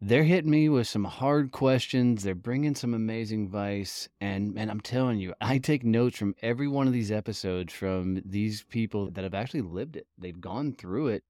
They're 0.00 0.24
hitting 0.24 0.50
me 0.50 0.68
with 0.68 0.86
some 0.86 1.04
hard 1.04 1.50
questions. 1.50 2.22
They're 2.22 2.36
bringing 2.36 2.76
some 2.76 2.94
amazing 2.94 3.46
advice. 3.46 4.08
And, 4.20 4.56
and 4.56 4.70
I'm 4.70 4.80
telling 4.80 5.18
you, 5.18 5.34
I 5.40 5.58
take 5.58 5.82
notes 5.82 6.16
from 6.16 6.36
every 6.40 6.68
one 6.68 6.86
of 6.86 6.92
these 6.92 7.10
episodes 7.10 7.72
from 7.72 8.22
these 8.24 8.62
people 8.62 9.10
that 9.10 9.24
have 9.24 9.34
actually 9.34 9.62
lived 9.62 9.96
it. 9.96 10.06
They've 10.16 10.40
gone 10.40 10.74
through 10.74 11.08
it 11.08 11.24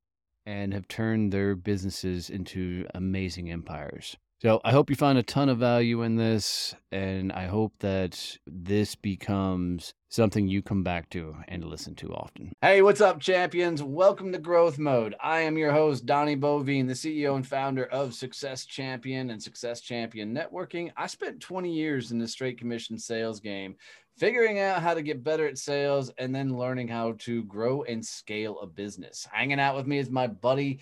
and 0.45 0.75
have 0.75 0.87
turned 0.87 1.33
their 1.33 1.55
businesses 1.55 2.29
into 2.29 2.87
amazing 2.95 3.51
empires. 3.51 4.19
So 4.41 4.61
I 4.65 4.71
hope 4.71 4.89
you 4.89 4.95
find 4.95 5.19
a 5.19 5.25
ton 5.25 5.49
of 5.49 5.59
value 5.59 6.03
in 6.03 6.15
this, 6.15 6.73
and 6.93 7.33
I 7.33 7.47
hope 7.47 7.73
that 7.81 8.39
this 8.47 8.95
becomes 8.95 9.95
something 10.11 10.47
you 10.47 10.63
come 10.63 10.85
back 10.85 11.11
to 11.11 11.35
and 11.49 11.65
listen 11.65 11.97
to 11.97 12.15
often. 12.15 12.53
Hey, 12.63 12.81
what's 12.81 13.01
up, 13.01 13.19
champions? 13.19 13.83
Welcome 13.83 14.31
to 14.31 14.39
Growth 14.39 14.79
Mode. 14.79 15.17
I 15.21 15.41
am 15.41 15.59
your 15.59 15.73
host, 15.73 16.07
Donnie 16.07 16.37
Boivin, 16.37 16.87
the 16.87 16.93
CEO 16.93 17.35
and 17.35 17.45
founder 17.45 17.87
of 17.87 18.15
Success 18.15 18.65
Champion 18.65 19.31
and 19.31 19.43
Success 19.43 19.81
Champion 19.81 20.33
Networking. 20.33 20.93
I 20.97 21.09
spent 21.09 21.41
20 21.41 21.75
years 21.75 22.13
in 22.13 22.21
the 22.21 22.29
straight 22.29 22.61
commission 22.61 22.97
sales 22.97 23.41
game, 23.41 23.75
figuring 24.19 24.61
out 24.61 24.83
how 24.83 24.95
to 24.95 25.03
get 25.03 25.25
better 25.25 25.49
at 25.49 25.59
sales 25.59 26.13
and 26.17 26.33
then 26.33 26.57
learning 26.57 26.87
how 26.87 27.17
to 27.19 27.43
grow 27.43 27.83
and 27.83 28.07
scale 28.07 28.61
a 28.61 28.69
business. 28.69 29.27
Hanging 29.33 29.59
out 29.59 29.75
with 29.75 29.89
me 29.89 29.99
is 29.99 30.11
my 30.11 30.29
buddy. 30.29 30.79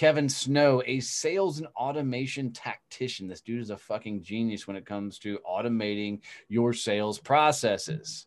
Kevin 0.00 0.30
Snow, 0.30 0.82
a 0.86 0.98
sales 1.00 1.58
and 1.58 1.66
automation 1.76 2.54
tactician. 2.54 3.28
This 3.28 3.42
dude 3.42 3.60
is 3.60 3.68
a 3.68 3.76
fucking 3.76 4.22
genius 4.22 4.66
when 4.66 4.74
it 4.74 4.86
comes 4.86 5.18
to 5.18 5.38
automating 5.46 6.20
your 6.48 6.72
sales 6.72 7.18
processes. 7.18 8.24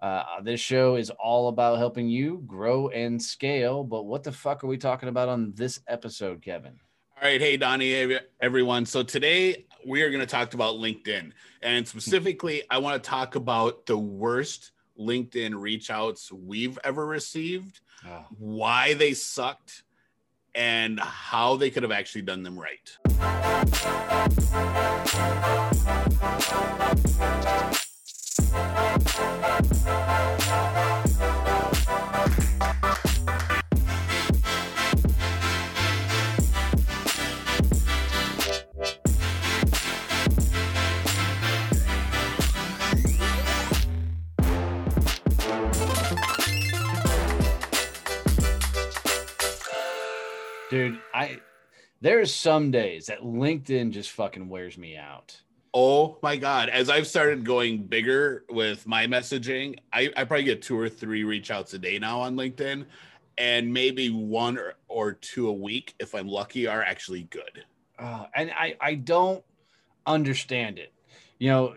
Uh, 0.00 0.22
this 0.42 0.58
show 0.58 0.94
is 0.94 1.10
all 1.10 1.48
about 1.48 1.76
helping 1.76 2.08
you 2.08 2.42
grow 2.46 2.88
and 2.88 3.20
scale. 3.20 3.84
But 3.84 4.04
what 4.04 4.22
the 4.22 4.32
fuck 4.32 4.64
are 4.64 4.68
we 4.68 4.78
talking 4.78 5.10
about 5.10 5.28
on 5.28 5.52
this 5.54 5.80
episode, 5.86 6.40
Kevin? 6.40 6.80
All 7.18 7.28
right. 7.28 7.38
Hey, 7.38 7.58
Donnie, 7.58 8.18
everyone. 8.40 8.86
So 8.86 9.02
today 9.02 9.66
we 9.86 10.00
are 10.00 10.08
going 10.08 10.20
to 10.20 10.26
talk 10.26 10.54
about 10.54 10.76
LinkedIn. 10.76 11.32
And 11.60 11.86
specifically, 11.86 12.62
I 12.70 12.78
want 12.78 13.04
to 13.04 13.10
talk 13.10 13.34
about 13.34 13.84
the 13.84 13.98
worst 13.98 14.72
LinkedIn 14.98 15.60
reach 15.60 15.90
outs 15.90 16.32
we've 16.32 16.78
ever 16.82 17.04
received, 17.04 17.80
oh. 18.08 18.24
why 18.38 18.94
they 18.94 19.12
sucked 19.12 19.82
and 20.54 21.00
how 21.00 21.56
they 21.56 21.70
could 21.70 21.82
have 21.82 21.92
actually 21.92 22.22
done 22.22 22.42
them 22.42 22.58
right. 22.58 22.96
There's 52.02 52.34
some 52.34 52.72
days 52.72 53.06
that 53.06 53.20
LinkedIn 53.20 53.92
just 53.92 54.10
fucking 54.10 54.48
wears 54.48 54.76
me 54.76 54.96
out. 54.96 55.40
Oh 55.72 56.18
my 56.22 56.36
god! 56.36 56.68
As 56.68 56.90
I've 56.90 57.06
started 57.06 57.44
going 57.46 57.84
bigger 57.84 58.44
with 58.50 58.86
my 58.86 59.06
messaging, 59.06 59.78
I, 59.92 60.10
I 60.16 60.24
probably 60.24 60.44
get 60.44 60.60
two 60.60 60.78
or 60.78 60.88
three 60.88 61.24
reach 61.24 61.50
outs 61.50 61.72
a 61.72 61.78
day 61.78 61.98
now 61.98 62.20
on 62.20 62.36
LinkedIn, 62.36 62.84
and 63.38 63.72
maybe 63.72 64.10
one 64.10 64.58
or, 64.58 64.74
or 64.88 65.12
two 65.12 65.48
a 65.48 65.52
week 65.52 65.94
if 65.98 66.14
I'm 66.14 66.28
lucky 66.28 66.66
are 66.66 66.82
actually 66.82 67.22
good. 67.22 67.64
Uh, 67.98 68.26
and 68.34 68.50
I 68.50 68.74
I 68.80 68.96
don't 68.96 69.42
understand 70.04 70.78
it. 70.78 70.92
You 71.38 71.50
know, 71.50 71.74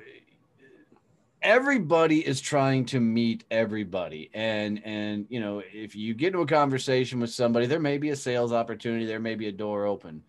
everybody 1.46 2.26
is 2.26 2.42
trying 2.42 2.86
to 2.88 3.00
meet 3.00 3.46
everybody. 3.52 4.30
And 4.34 4.82
and 4.84 5.28
you 5.30 5.40
know 5.40 5.62
if 5.72 5.96
you 5.96 6.14
get 6.14 6.28
into 6.28 6.40
a 6.40 6.48
conversation 6.48 7.20
with 7.20 7.30
somebody 7.30 7.68
there 7.68 7.80
may 7.80 7.98
be 7.98 8.10
a 8.10 8.16
sales 8.16 8.52
opportunity 8.52 9.06
there 9.06 9.20
may 9.20 9.36
be 9.36 9.48
a 9.48 9.52
door 9.52 9.86
open. 9.86 10.24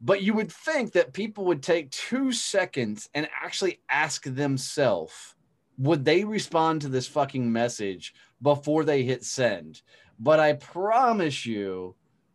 But 0.00 0.22
you 0.22 0.34
would 0.34 0.50
think 0.50 0.92
that 0.92 1.12
people 1.12 1.44
would 1.44 1.62
take 1.62 1.90
two 1.92 2.32
seconds 2.32 3.08
and 3.14 3.28
actually 3.40 3.80
ask 3.88 4.24
themselves 4.24 5.34
would 5.78 6.04
they 6.04 6.24
respond 6.24 6.82
to 6.82 6.88
this 6.88 7.06
fucking 7.06 7.50
message 7.50 8.14
before 8.42 8.84
they 8.84 9.04
hit 9.04 9.24
send? 9.24 9.80
But 10.18 10.38
i 10.38 10.52
promise 10.52 11.46
you 11.46 11.94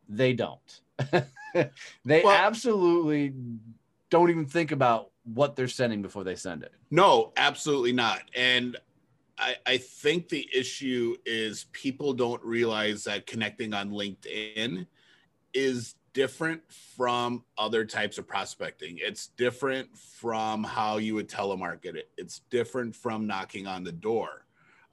they 0.09 0.33
don't. 0.33 0.81
They 2.05 2.21
well, 2.23 2.35
absolutely 2.35 3.33
don't 4.11 4.29
even 4.29 4.45
think 4.45 4.71
about 4.71 5.09
what 5.33 5.55
they're 5.55 5.67
sending 5.67 6.01
before 6.01 6.23
they 6.23 6.35
send 6.35 6.63
it. 6.63 6.73
No, 6.89 7.33
absolutely 7.37 7.91
not. 7.91 8.21
And 8.35 8.77
I, 9.37 9.55
I 9.65 9.77
think 9.77 10.29
the 10.29 10.49
issue 10.53 11.15
is 11.25 11.65
people 11.71 12.13
don't 12.13 12.43
realize 12.43 13.03
that 13.03 13.27
connecting 13.27 13.73
on 13.73 13.91
LinkedIn 13.91 14.87
is 15.53 15.95
different 16.13 16.61
from 16.71 17.43
other 17.57 17.85
types 17.85 18.17
of 18.17 18.27
prospecting. 18.27 18.97
It's 18.99 19.27
different 19.37 19.95
from 19.97 20.63
how 20.63 20.97
you 20.97 21.13
would 21.15 21.29
telemarket 21.29 21.95
it. 21.95 22.09
It's 22.17 22.39
different 22.49 22.95
from 22.95 23.27
knocking 23.27 23.67
on 23.67 23.83
the 23.83 23.91
door. 23.91 24.45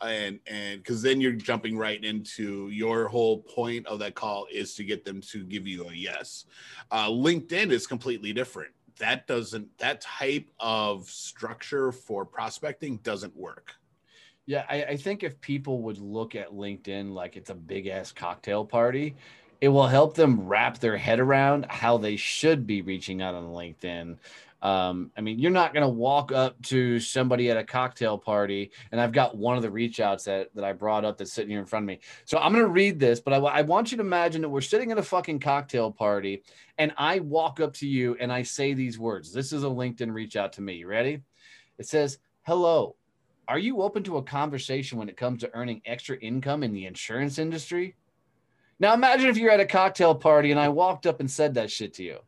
And 0.02 0.40
and 0.46 0.80
because 0.80 1.00
then 1.00 1.20
you're 1.20 1.32
jumping 1.32 1.78
right 1.78 2.02
into 2.04 2.68
your 2.68 3.08
whole 3.08 3.38
point 3.38 3.86
of 3.86 4.00
that 4.00 4.14
call 4.14 4.46
is 4.52 4.74
to 4.74 4.84
get 4.84 5.04
them 5.04 5.22
to 5.22 5.44
give 5.44 5.66
you 5.66 5.88
a 5.88 5.94
yes. 5.94 6.44
Uh, 6.90 7.08
LinkedIn 7.08 7.70
is 7.70 7.86
completely 7.86 8.34
different 8.34 8.72
that 8.98 9.26
doesn't 9.26 9.76
that 9.78 10.00
type 10.00 10.48
of 10.60 11.08
structure 11.08 11.92
for 11.92 12.24
prospecting 12.24 12.98
doesn't 12.98 13.36
work. 13.36 13.74
Yeah, 14.46 14.64
I, 14.68 14.84
I, 14.84 14.96
think 14.96 15.22
if 15.22 15.40
people 15.40 15.80
would 15.82 15.98
look 15.98 16.34
at 16.34 16.50
LinkedIn 16.50 17.12
like 17.12 17.36
it's 17.38 17.48
a 17.48 17.54
big 17.54 17.86
ass 17.86 18.12
cocktail 18.12 18.62
party, 18.62 19.16
it 19.62 19.68
will 19.68 19.86
help 19.86 20.14
them 20.14 20.46
wrap 20.46 20.78
their 20.78 20.98
head 20.98 21.18
around 21.18 21.64
how 21.70 21.96
they 21.96 22.16
should 22.16 22.66
be 22.66 22.82
reaching 22.82 23.22
out 23.22 23.34
on 23.34 23.44
LinkedIn 23.44 24.18
um, 24.64 25.10
I 25.14 25.20
mean, 25.20 25.38
you're 25.38 25.50
not 25.50 25.74
going 25.74 25.82
to 25.82 25.88
walk 25.90 26.32
up 26.32 26.60
to 26.62 26.98
somebody 26.98 27.50
at 27.50 27.58
a 27.58 27.64
cocktail 27.64 28.16
party, 28.16 28.72
and 28.90 28.98
I've 28.98 29.12
got 29.12 29.36
one 29.36 29.58
of 29.58 29.62
the 29.62 29.70
reach 29.70 30.00
outs 30.00 30.24
that, 30.24 30.54
that 30.54 30.64
I 30.64 30.72
brought 30.72 31.04
up 31.04 31.18
that's 31.18 31.34
sitting 31.34 31.50
here 31.50 31.60
in 31.60 31.66
front 31.66 31.84
of 31.84 31.88
me. 31.88 32.00
So 32.24 32.38
I'm 32.38 32.50
going 32.50 32.64
to 32.64 32.70
read 32.70 32.98
this, 32.98 33.20
but 33.20 33.34
I, 33.34 33.36
I 33.36 33.60
want 33.60 33.92
you 33.92 33.98
to 33.98 34.02
imagine 34.02 34.40
that 34.40 34.48
we're 34.48 34.62
sitting 34.62 34.90
at 34.90 34.96
a 34.96 35.02
fucking 35.02 35.40
cocktail 35.40 35.92
party, 35.92 36.44
and 36.78 36.94
I 36.96 37.18
walk 37.18 37.60
up 37.60 37.74
to 37.74 37.86
you 37.86 38.16
and 38.18 38.32
I 38.32 38.42
say 38.42 38.72
these 38.72 38.98
words. 38.98 39.34
This 39.34 39.52
is 39.52 39.64
a 39.64 39.66
LinkedIn 39.66 40.14
reach 40.14 40.34
out 40.34 40.54
to 40.54 40.62
me. 40.62 40.76
You 40.76 40.86
ready? 40.86 41.20
It 41.76 41.86
says, 41.86 42.16
Hello, 42.46 42.96
are 43.46 43.58
you 43.58 43.82
open 43.82 44.02
to 44.04 44.16
a 44.16 44.22
conversation 44.22 44.96
when 44.96 45.10
it 45.10 45.18
comes 45.18 45.42
to 45.42 45.54
earning 45.54 45.82
extra 45.84 46.16
income 46.16 46.62
in 46.62 46.72
the 46.72 46.86
insurance 46.86 47.38
industry? 47.38 47.96
Now 48.80 48.94
imagine 48.94 49.28
if 49.28 49.36
you're 49.36 49.50
at 49.50 49.60
a 49.60 49.66
cocktail 49.66 50.14
party 50.14 50.52
and 50.52 50.60
I 50.60 50.70
walked 50.70 51.06
up 51.06 51.20
and 51.20 51.30
said 51.30 51.52
that 51.54 51.70
shit 51.70 51.92
to 51.94 52.02
you 52.02 52.20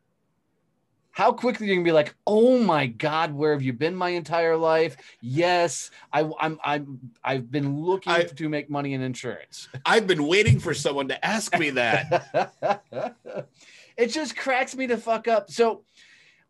how 1.16 1.32
quickly 1.32 1.66
you 1.66 1.74
can 1.74 1.82
be 1.82 1.92
like, 1.92 2.14
oh 2.26 2.58
my 2.58 2.86
God, 2.86 3.32
where 3.32 3.52
have 3.52 3.62
you 3.62 3.72
been 3.72 3.96
my 3.96 4.10
entire 4.10 4.54
life? 4.54 4.98
Yes, 5.22 5.90
I, 6.12 6.30
I'm 6.38 6.58
I'm 6.62 7.00
I've 7.24 7.50
been 7.50 7.80
looking 7.80 8.12
I, 8.12 8.24
to 8.24 8.48
make 8.50 8.68
money 8.68 8.92
in 8.92 9.00
insurance. 9.00 9.66
I've 9.86 10.06
been 10.06 10.26
waiting 10.26 10.60
for 10.60 10.74
someone 10.74 11.08
to 11.08 11.24
ask 11.24 11.58
me 11.58 11.70
that. 11.70 12.84
it 13.96 14.08
just 14.08 14.36
cracks 14.36 14.76
me 14.76 14.88
to 14.88 14.98
fuck 14.98 15.26
up. 15.26 15.50
So 15.50 15.84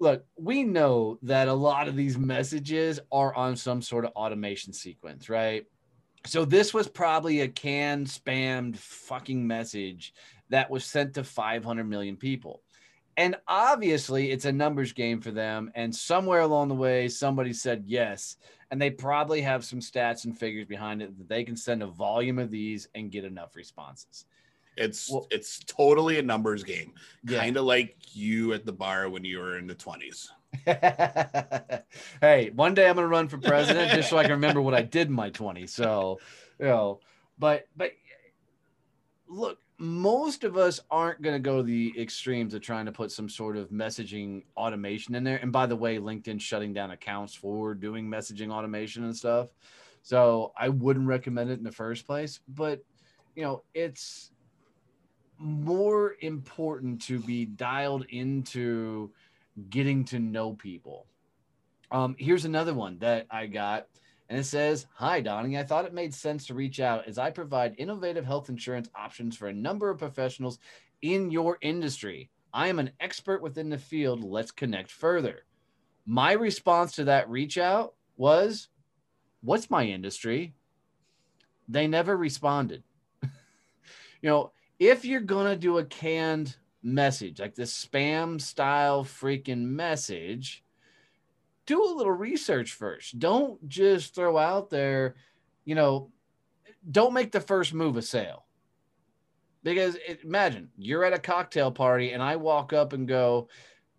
look, 0.01 0.25
we 0.37 0.65
know 0.65 1.21
that 1.23 1.47
a 1.47 1.55
lot 1.55 1.87
of 1.87 1.95
these 1.95 2.19
messages 2.19 2.99
are 3.13 3.33
on 3.37 3.55
some 3.55 3.81
sort 3.81 4.05
of 4.05 4.11
automation 4.17 4.73
sequence, 4.73 5.29
right? 5.29 5.65
So 6.25 6.45
this 6.45 6.75
was 6.75 6.89
probably 6.89 7.43
a 7.43 7.49
canned 7.49 8.09
spammed 8.09 8.79
fucking 8.79 9.47
message 9.47 10.13
that 10.49 10.71
was 10.71 10.85
sent 10.85 11.15
to 11.15 11.23
500 11.23 11.85
million 11.85 12.17
people. 12.17 12.63
And 13.17 13.37
obviously, 13.49 14.31
it's 14.31 14.45
a 14.45 14.53
numbers 14.53 14.93
game 14.93 15.21
for 15.21 15.31
them. 15.31 15.71
And 15.75 15.95
somewhere 15.95 16.41
along 16.41 16.69
the 16.69 16.75
way, 16.75 17.09
somebody 17.09 17.53
said 17.53 17.85
yes. 17.87 18.37
And 18.71 18.83
they 18.83 18.91
probably 18.91 19.41
have 19.43 19.65
some 19.65 19.81
stats 19.81 20.25
and 20.25 20.37
figures 20.37 20.67
behind 20.67 21.01
it 21.01 21.17
that 21.19 21.29
they 21.29 21.45
can 21.45 21.57
send 21.57 21.83
a 21.83 21.87
volume 21.87 22.39
of 22.39 22.51
these 22.51 22.89
and 22.95 23.11
get 23.11 23.25
enough 23.25 23.57
responses. 23.57 24.27
It's 24.77 25.11
well, 25.11 25.27
it's 25.31 25.61
totally 25.65 26.19
a 26.19 26.23
numbers 26.23 26.63
game, 26.63 26.93
yeah. 27.25 27.41
kind 27.41 27.57
of 27.57 27.65
like 27.65 27.97
you 28.13 28.53
at 28.53 28.67
the 28.67 28.73
bar 28.73 29.09
when 29.09 29.25
you 29.25 29.39
were 29.39 29.57
in 29.57 29.67
the 29.67 29.75
twenties. 29.75 30.31
hey, 32.21 32.51
one 32.55 32.75
day 32.75 32.89
I'm 32.89 32.97
gonna 32.97 33.07
run 33.07 33.29
for 33.29 33.39
president 33.39 33.93
just 33.93 34.11
so 34.11 34.19
I 34.19 34.23
can 34.23 34.33
remember 34.33 34.61
what 34.61 34.75
I 34.75 34.83
did 34.83 35.09
in 35.09 35.15
my 35.15 35.31
20s. 35.31 35.71
So, 35.71 36.21
you 36.59 36.67
know, 36.67 37.01
but 37.39 37.67
but 37.77 37.93
look, 39.29 39.59
most 39.79 40.45
of 40.45 40.57
us 40.57 40.81
aren't 40.91 41.21
going 41.21 41.35
to 41.35 41.41
go 41.41 41.59
to 41.59 41.63
the 41.63 41.93
extremes 41.99 42.55
of 42.55 42.63
trying 42.63 42.87
to 42.87 42.93
put 42.93 43.13
some 43.13 43.29
sort 43.29 43.57
of 43.57 43.69
messaging 43.69 44.43
automation 44.57 45.15
in 45.15 45.23
there. 45.23 45.37
And 45.37 45.53
by 45.53 45.67
the 45.67 45.77
way, 45.77 45.99
LinkedIn 45.99 46.41
shutting 46.41 46.73
down 46.73 46.93
accounts 46.93 47.35
for 47.35 47.75
doing 47.75 48.09
messaging 48.09 48.51
automation 48.51 49.05
and 49.05 49.15
stuff. 49.15 49.51
So 50.03 50.53
I 50.57 50.71
wouldn't 50.71 51.07
recommend 51.07 51.51
it 51.51 51.59
in 51.59 51.65
the 51.65 51.73
first 51.73 52.07
place. 52.07 52.41
But, 52.49 52.83
you 53.35 53.43
know, 53.43 53.65
it's 53.75 54.31
more 55.39 56.15
important 56.21 57.03
to 57.03 57.19
be 57.19 57.45
dialed 57.45 58.07
into 58.09 59.11
getting 59.69 60.05
to 60.07 60.19
know 60.19 60.55
people. 60.55 61.07
Um, 61.91 62.17
here's 62.19 62.47
another 62.47 62.73
one 62.73 62.99
that 63.01 63.27
I 63.31 63.47
got 63.47 63.89
and 64.29 64.39
it 64.39 64.45
says, 64.45 64.87
Hi, 64.95 65.21
Donnie. 65.21 65.59
I 65.59 65.63
thought 65.63 65.85
it 65.85 65.95
made 65.95 66.15
sense 66.15 66.47
to 66.47 66.55
reach 66.55 66.81
out 66.81 67.07
as 67.07 67.19
I 67.19 67.31
provide 67.31 67.75
innovative 67.79 68.25
health 68.25 68.49
insurance 68.49 68.89
options 68.95 69.37
for 69.37 69.49
a 69.49 69.55
number 69.55 69.89
of 69.91 69.99
professionals 69.99 70.59
in 71.03 71.31
your 71.31 71.59
industry. 71.61 72.31
I 72.53 72.69
am 72.69 72.79
an 72.79 72.91
expert 73.01 73.43
within 73.43 73.69
the 73.69 73.79
field. 73.79 74.25
Let's 74.25 74.51
connect 74.51 74.91
further. 74.91 75.45
My 76.07 76.33
response 76.33 76.93
to 76.97 77.05
that 77.05 77.31
reach 77.31 77.59
out 77.59 77.95
was, 78.17 78.69
What's 79.43 79.71
my 79.71 79.85
industry? 79.85 80.55
They 81.69 81.87
never 81.87 82.17
responded. 82.17 82.83
you 83.23 83.31
know, 84.23 84.53
if 84.79 85.05
you're 85.05 85.21
going 85.21 85.47
to 85.47 85.57
do 85.57 85.79
a 85.79 85.85
canned 85.85 86.57
message, 86.83 87.41
like 87.41 87.55
this 87.55 87.87
spam 87.87 88.41
style 88.41 89.05
freaking 89.05 89.63
message, 89.63 90.65
do 91.67 91.85
a 91.85 91.97
little 91.97 92.13
research 92.13 92.73
first. 92.73 93.19
Don't 93.19 93.69
just 93.69 94.15
throw 94.15 94.39
out 94.39 94.71
there, 94.71 95.17
you 95.65 95.75
know, 95.75 96.11
don't 96.91 97.13
make 97.13 97.33
the 97.33 97.41
first 97.41 97.75
move 97.75 97.97
a 97.97 98.03
sale. 98.03 98.45
Because 99.63 99.97
it, 99.97 100.21
imagine 100.23 100.69
you're 100.79 101.05
at 101.05 101.13
a 101.13 101.19
cocktail 101.19 101.73
party 101.73 102.13
and 102.13 102.23
I 102.23 102.37
walk 102.37 102.73
up 102.73 102.93
and 102.93 103.09
go, 103.09 103.49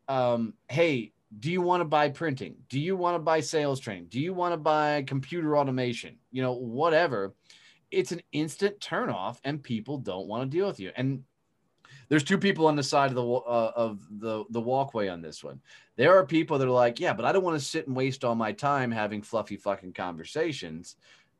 um, 0.07 0.53
hey, 0.69 1.11
do 1.39 1.51
you 1.51 1.61
want 1.61 1.81
to 1.81 1.85
buy 1.85 2.09
printing? 2.09 2.55
Do 2.69 2.79
you 2.79 2.95
want 2.95 3.15
to 3.15 3.19
buy 3.19 3.41
sales 3.41 3.81
training? 3.81 4.07
Do 4.09 4.19
you 4.19 4.33
want 4.33 4.53
to 4.53 4.57
buy 4.57 5.03
computer 5.05 5.57
automation? 5.57 6.17
You 6.31 6.41
know, 6.41 6.53
whatever. 6.53 7.35
It's 7.91 8.13
an 8.13 8.21
instant 8.31 8.79
turnoff, 8.79 9.37
and 9.43 9.61
people 9.61 9.97
don't 9.97 10.27
want 10.27 10.43
to 10.43 10.57
deal 10.57 10.67
with 10.67 10.79
you. 10.79 10.91
And 10.95 11.23
there's 12.09 12.24
two 12.24 12.38
people 12.38 12.68
on 12.68 12.75
the 12.75 12.83
side 12.83 13.09
of 13.09 13.15
the 13.15 13.25
uh, 13.25 13.71
of 13.75 14.00
the 14.19 14.45
the 14.50 14.62
walkway 14.62 15.07
on 15.07 15.21
this 15.21 15.44
one. 15.44 15.59
There 15.95 16.18
are 16.18 16.25
people 16.25 16.57
that 16.57 16.68
are 16.68 16.71
like, 16.71 17.00
yeah, 17.00 17.13
but 17.13 17.25
I 17.25 17.31
don't 17.31 17.44
want 17.44 17.59
to 17.59 17.65
sit 17.65 17.88
and 17.88 17.95
waste 17.95 18.24
all 18.24 18.36
my 18.36 18.51
time 18.51 18.92
having 18.92 19.21
fluffy 19.21 19.57
fucking 19.57 19.94
conversations 19.94 20.95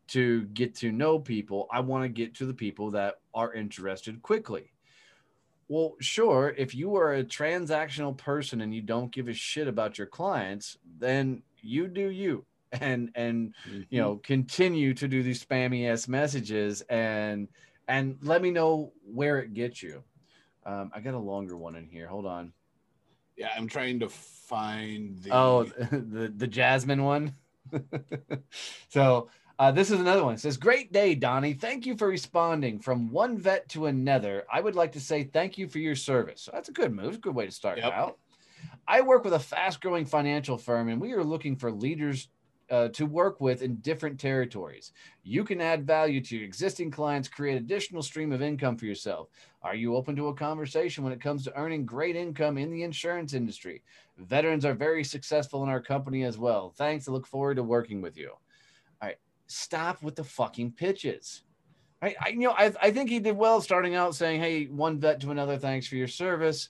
to 0.08 0.44
get 0.46 0.75
to 0.75 0.92
know 0.92 1.19
people. 1.19 1.68
I 1.72 1.80
want 1.81 2.04
to 2.04 2.10
get 2.10 2.36
to 2.36 2.46
the 2.46 2.54
people 2.54 2.92
that 2.92 3.16
are 3.34 3.54
interested 3.54 4.22
quickly. 4.22 4.72
Well, 5.69 5.96
sure, 6.00 6.54
if 6.58 6.74
you 6.74 6.96
are 6.96 7.16
a 7.16 7.24
transactional 7.24 8.18
person 8.18 8.62
and 8.62 8.74
you 8.74 8.81
don't 8.81 9.12
give 9.12 9.28
a 9.28 9.34
shit 9.34 9.68
about 9.68 9.98
your 9.98 10.08
clients, 10.08 10.78
then 10.98 11.44
you 11.62 11.88
do 11.88 12.10
you 12.10 12.46
and 12.72 13.12
and 13.16 13.54
mm-hmm. 13.69 13.81
you 13.90 14.02
know 14.02 14.18
continue 14.18 14.94
to 14.94 15.08
do 15.08 15.24
these 15.24 15.44
spammy 15.44 15.90
ass 15.90 16.08
messages 16.08 16.81
and 16.90 17.48
and 17.88 18.18
let 18.22 18.42
me 18.42 18.52
know 18.52 18.92
where 19.06 19.40
it 19.40 19.54
gets 19.54 19.81
you 19.81 20.04
um, 20.68 20.92
I 20.94 21.00
got 21.00 21.14
a 21.14 21.19
longer 21.19 21.58
one 21.58 21.75
in 21.75 21.88
here. 21.88 22.08
Hold 22.08 22.25
on. 22.25 22.52
Yeah, 23.38 23.50
I'm 23.56 23.68
trying 23.68 24.02
to 24.02 24.10
find 24.10 25.18
the. 25.24 25.30
Oh, 25.34 25.64
the 25.92 26.34
the 26.36 26.48
Jasmine 26.48 27.04
one. 27.04 27.34
so 28.90 29.30
uh, 29.60 29.72
this 29.72 29.90
is 29.90 30.00
another 30.00 30.24
one. 30.24 30.34
It 30.34 30.42
says, 30.42 30.58
"Great 30.58 30.92
day, 30.92 31.16
Donnie. 31.16 31.54
Thank 31.54 31.86
you 31.86 31.96
for 31.96 32.08
responding 32.08 32.80
from 32.80 33.12
one 33.12 33.38
vet 33.38 33.69
to 33.69 33.86
another. 33.86 34.46
I 34.52 34.60
would 34.60 34.75
like 34.75 34.92
to 34.94 35.00
say 35.00 35.24
thank 35.24 35.58
you 35.58 35.69
for 35.69 35.80
your 35.80 35.96
service. 35.96 36.42
So 36.42 36.52
that's 36.54 36.69
a 36.69 36.74
good 36.74 36.94
move. 36.94 37.08
It's 37.08 37.18
a 37.18 37.22
good 37.22 37.36
way 37.36 37.46
to 37.46 37.52
start 37.52 37.78
yep. 37.78 37.94
out. 37.94 38.18
I 38.88 39.02
work 39.02 39.24
with 39.24 39.34
a 39.34 39.40
fast-growing 39.40 40.06
financial 40.06 40.58
firm, 40.58 40.90
and 40.90 41.00
we 41.00 41.14
are 41.14 41.24
looking 41.24 41.56
for 41.56 41.72
leaders 41.72 42.28
uh, 42.69 42.90
to 42.90 43.06
work 43.06 43.40
with 43.40 43.62
in 43.62 43.75
different 43.78 44.19
territories. 44.19 44.92
You 45.24 45.44
can 45.44 45.62
add 45.62 45.88
value 45.88 46.22
to 46.22 46.36
your 46.36 46.46
existing 46.46 46.92
clients, 46.92 47.28
create 47.28 47.58
additional 47.58 48.02
stream 48.02 48.31
of 48.31 48.42
income 48.42 48.78
for 48.78 48.86
yourself. 48.86 49.30
Are 49.62 49.75
you 49.75 49.96
open 49.96 50.16
to 50.18 50.28
a 50.28 50.34
conversation 50.34 51.04
when 51.04 51.14
it 51.14 51.22
comes 51.22 51.44
to 51.44 51.58
earning 51.58 51.86
great 51.86 52.16
income 52.16 52.58
in 52.58 52.72
the 52.72 52.84
insurance 52.84 53.34
industry? 53.34 53.84
Veterans 54.18 54.66
are 54.66 54.74
very 54.74 55.04
successful 55.04 55.64
in 55.64 55.69
our 55.69 55.81
company 55.81 56.24
as 56.24 56.38
well. 56.38 56.74
Thanks. 56.78 57.08
I 57.08 57.12
look 57.12 57.28
forward 57.28 57.56
to 57.56 57.64
working 57.64 58.02
with 58.02 58.18
you. 58.18 58.31
All 59.02 59.08
right, 59.08 59.18
stop 59.48 60.04
with 60.04 60.16
the 60.16 60.24
fucking 60.24 60.72
pitches. 60.74 61.44
I, 62.02 62.16
I 62.22 62.30
you 62.30 62.40
know, 62.40 62.52
I, 62.52 62.74
I 62.81 62.92
think 62.92 63.10
he 63.10 63.19
did 63.19 63.36
well 63.36 63.62
starting 63.62 63.96
out 63.96 64.16
saying, 64.16 64.40
"Hey, 64.40 64.66
one 64.66 65.00
vet 65.00 65.19
to 65.22 65.31
another, 65.31 65.58
thanks 65.58 65.88
for 65.88 65.96
your 65.96 66.08
service." 66.08 66.69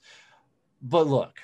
But 0.80 1.06
look, 1.06 1.38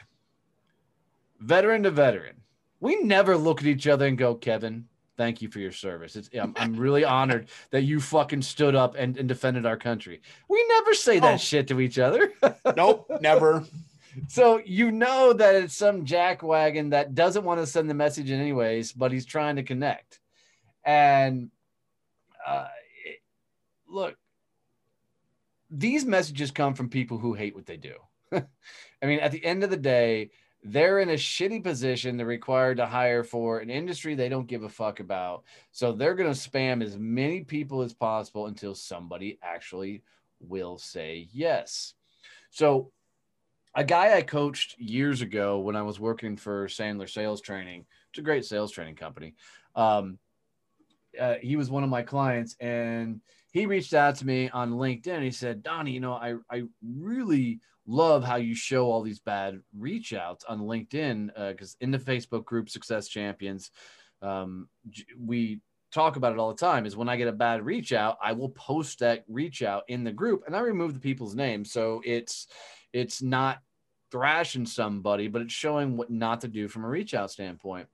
veteran 1.41 1.83
to 1.83 1.91
veteran, 1.91 2.37
we 2.85 2.97
never 2.97 3.35
look 3.35 3.63
at 3.63 3.67
each 3.67 3.87
other 3.87 4.07
and 4.07 4.19
go, 4.19 4.35
Kevin, 4.35 4.85
thank 5.17 5.41
you 5.41 5.49
for 5.49 5.59
your 5.59 5.73
service. 5.73 6.17
It's, 6.17 6.29
I'm, 6.39 6.53
I'm 6.57 6.77
really 6.77 7.03
honored 7.19 7.49
that 7.71 7.85
you 7.85 7.99
fucking 7.99 8.43
stood 8.43 8.75
up 8.75 8.95
and, 8.95 9.17
and 9.17 9.27
defended 9.27 9.65
our 9.65 9.79
country. 9.79 10.21
We 10.51 10.63
never 10.69 10.93
say 10.93 11.19
that 11.19 11.35
oh. 11.35 11.39
shit 11.39 11.67
to 11.69 11.81
each 11.81 11.99
other. 11.99 12.35
nope, 12.77 13.11
never. 13.23 13.65
So 14.29 14.61
you 14.67 14.93
know 14.93 15.33
that 15.33 15.55
it's 15.55 15.75
some 15.75 16.05
jackwagon 16.05 16.91
that 16.91 17.15
doesn't 17.15 17.43
want 17.45 17.59
to 17.61 17.67
send 17.67 17.89
the 17.89 17.95
message 17.95 18.31
in 18.31 18.39
anyways, 18.39 18.93
but 18.93 19.13
he's 19.13 19.25
trying 19.25 19.57
to 19.57 19.63
connect. 19.63 20.21
And 20.85 21.51
uh, 22.47 22.69
it, 23.07 23.23
look, 23.89 24.15
these 25.71 26.05
messages 26.05 26.51
come 26.51 26.75
from 26.75 26.91
people 26.91 27.17
who 27.17 27.33
hate 27.33 27.55
what 27.55 27.65
they 27.65 27.79
do. 27.79 27.95
I 28.33 29.07
mean, 29.07 29.21
at 29.21 29.33
the 29.33 29.43
end 29.43 29.65
of 29.65 29.71
the 29.71 29.79
day, 29.79 30.33
they're 30.65 31.01
in 31.01 31.11
a 31.11 31.15
shitty 31.15 31.63
position. 31.63 32.17
They're 32.17 32.27
required 32.27 32.79
to 32.79 32.87
hire 32.87 33.23
for 33.23 33.59
an 33.59 33.69
industry 33.69 34.15
they 34.15 34.31
don't 34.31 34.47
give 34.47 34.63
a 34.63 34.69
fuck 34.69 34.99
about. 34.99 35.45
So 35.73 35.93
they're 35.93 36.15
going 36.15 36.33
to 36.33 36.39
spam 36.39 36.83
as 36.83 36.97
many 36.97 37.43
people 37.43 37.83
as 37.83 37.93
possible 37.93 38.47
until 38.47 38.75
somebody 38.75 39.39
actually 39.43 40.03
will 40.41 40.79
say 40.79 41.29
yes. 41.33 41.95
So, 42.51 42.91
a 43.77 43.83
guy 43.83 44.17
I 44.17 44.23
coached 44.23 44.79
years 44.79 45.21
ago 45.21 45.59
when 45.59 45.75
I 45.75 45.83
was 45.83 45.99
working 45.99 46.37
for 46.37 46.69
Sandler 46.69 47.11
Sales 47.11 47.41
Training, 47.41 47.87
it's 48.11 48.21
a 48.21 48.23
great 48.23 48.45
sales 48.45 48.71
training 48.71 48.95
company. 48.95 49.35
Um, 49.75 50.19
uh, 51.19 51.35
he 51.41 51.57
was 51.57 51.71
one 51.71 51.85
of 51.85 51.91
my 51.91 52.03
clients 52.03 52.57
and 52.61 53.21
he 53.53 53.67
reached 53.67 53.95
out 53.95 54.17
to 54.17 54.27
me 54.27 54.49
on 54.51 54.73
LinkedIn. 54.73 55.23
he 55.23 55.31
said, 55.31 55.63
Donnie, 55.63 55.93
you 55.93 56.01
know, 56.01 56.15
I, 56.15 56.35
I 56.51 56.65
really 56.83 57.61
love 57.87 58.25
how 58.25 58.37
you 58.37 58.55
show 58.55 58.91
all 58.91 59.03
these 59.03 59.21
bad 59.21 59.61
reach 59.77 60.13
outs 60.13 60.45
on 60.49 60.61
LinkedIn 60.61 61.27
because 61.51 61.75
uh, 61.75 61.85
in 61.85 61.91
the 61.91 61.99
Facebook 61.99 62.45
group 62.45 62.69
Success 62.69 63.09
Champions, 63.09 63.71
um, 64.23 64.69
we 65.19 65.61
talk 65.93 66.17
about 66.17 66.33
it 66.33 66.39
all 66.39 66.53
the 66.53 66.59
time. 66.59 66.87
Is 66.87 66.97
when 66.97 67.09
I 67.09 67.17
get 67.17 67.29
a 67.29 67.33
bad 67.33 67.65
reach 67.65 67.93
out, 67.93 68.19
I 68.23 68.33
will 68.33 68.49
post 68.51 68.99
that 69.01 69.25
reach 69.29 69.63
out 69.63 69.85
in 69.89 70.03
the 70.03 70.13
group 70.13 70.43
and 70.47 70.57
I 70.57 70.61
remove 70.61 70.95
the 70.95 71.01
people's 71.01 71.35
names, 71.35 71.71
so 71.71 72.01
it's 72.05 72.49
it's 72.93 73.23
not 73.23 73.59
thrashing 74.11 74.67
somebody, 74.67 75.29
but 75.29 75.43
it's 75.43 75.53
showing 75.53 75.97
what 75.97 76.11
not 76.11 76.41
to 76.41 76.49
do 76.49 76.69
from 76.69 76.85
a 76.85 76.89
reach 76.89 77.15
out 77.15 77.31
standpoint. 77.31 77.89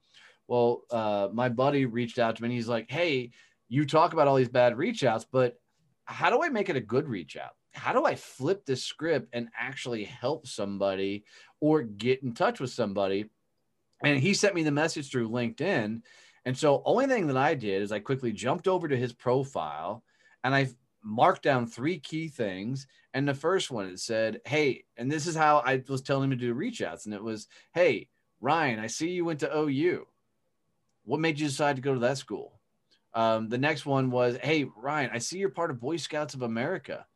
Well, 0.50 0.82
uh, 0.90 1.28
my 1.32 1.48
buddy 1.48 1.86
reached 1.86 2.18
out 2.18 2.36
to 2.36 2.42
me 2.42 2.48
and 2.48 2.52
he's 2.52 2.68
like, 2.68 2.90
"Hey, 2.90 3.30
you 3.68 3.86
talk 3.86 4.12
about 4.12 4.28
all 4.28 4.36
these 4.36 4.48
bad 4.50 4.76
reach 4.76 5.04
outs, 5.04 5.24
but 5.24 5.58
how 6.04 6.28
do 6.28 6.42
I 6.42 6.50
make 6.50 6.68
it 6.68 6.76
a 6.76 6.80
good 6.80 7.08
reach 7.08 7.38
out?" 7.38 7.52
how 7.72 7.92
do 7.92 8.04
I 8.04 8.14
flip 8.14 8.64
this 8.66 8.82
script 8.82 9.28
and 9.32 9.48
actually 9.58 10.04
help 10.04 10.46
somebody 10.46 11.24
or 11.60 11.82
get 11.82 12.22
in 12.22 12.34
touch 12.34 12.60
with 12.60 12.70
somebody? 12.70 13.26
And 14.02 14.18
he 14.18 14.34
sent 14.34 14.54
me 14.54 14.62
the 14.62 14.70
message 14.70 15.10
through 15.10 15.28
LinkedIn. 15.28 16.02
And 16.46 16.56
so 16.56 16.82
only 16.84 17.06
thing 17.06 17.26
that 17.28 17.36
I 17.36 17.54
did 17.54 17.82
is 17.82 17.92
I 17.92 18.00
quickly 18.00 18.32
jumped 18.32 18.66
over 18.66 18.88
to 18.88 18.96
his 18.96 19.12
profile 19.12 20.02
and 20.42 20.54
I 20.54 20.68
marked 21.02 21.42
down 21.42 21.66
three 21.66 21.98
key 21.98 22.28
things. 22.28 22.86
And 23.14 23.28
the 23.28 23.34
first 23.34 23.70
one 23.70 23.86
it 23.86 24.00
said, 24.00 24.40
Hey, 24.46 24.84
and 24.96 25.10
this 25.10 25.26
is 25.26 25.36
how 25.36 25.58
I 25.58 25.82
was 25.88 26.02
telling 26.02 26.24
him 26.24 26.38
to 26.38 26.46
do 26.46 26.54
reach 26.54 26.82
outs. 26.82 27.04
And 27.04 27.14
it 27.14 27.22
was, 27.22 27.46
Hey, 27.74 28.08
Ryan, 28.40 28.80
I 28.80 28.86
see 28.86 29.10
you 29.10 29.24
went 29.24 29.40
to 29.40 29.54
OU. 29.54 30.06
What 31.04 31.20
made 31.20 31.40
you 31.40 31.46
decide 31.46 31.76
to 31.76 31.82
go 31.82 31.94
to 31.94 32.00
that 32.00 32.18
school? 32.18 32.60
Um, 33.14 33.48
the 33.48 33.58
next 33.58 33.86
one 33.86 34.10
was, 34.10 34.36
Hey, 34.42 34.64
Ryan, 34.76 35.10
I 35.12 35.18
see 35.18 35.38
you're 35.38 35.50
part 35.50 35.70
of 35.70 35.80
Boy 35.80 35.96
Scouts 35.96 36.34
of 36.34 36.42
America. 36.42 37.06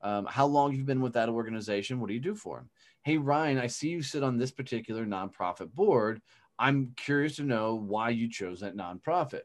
Um, 0.00 0.26
how 0.26 0.46
long 0.46 0.70
have 0.70 0.78
you 0.78 0.84
been 0.84 1.00
with 1.00 1.12
that 1.14 1.28
organization? 1.28 2.00
What 2.00 2.08
do 2.08 2.14
you 2.14 2.20
do 2.20 2.34
for 2.34 2.58
them? 2.58 2.70
Hey, 3.02 3.18
Ryan, 3.18 3.58
I 3.58 3.66
see 3.66 3.88
you 3.88 4.02
sit 4.02 4.22
on 4.22 4.38
this 4.38 4.50
particular 4.50 5.04
nonprofit 5.04 5.72
board. 5.72 6.20
I'm 6.58 6.92
curious 6.96 7.36
to 7.36 7.44
know 7.44 7.74
why 7.74 8.10
you 8.10 8.28
chose 8.30 8.60
that 8.60 8.76
nonprofit. 8.76 9.42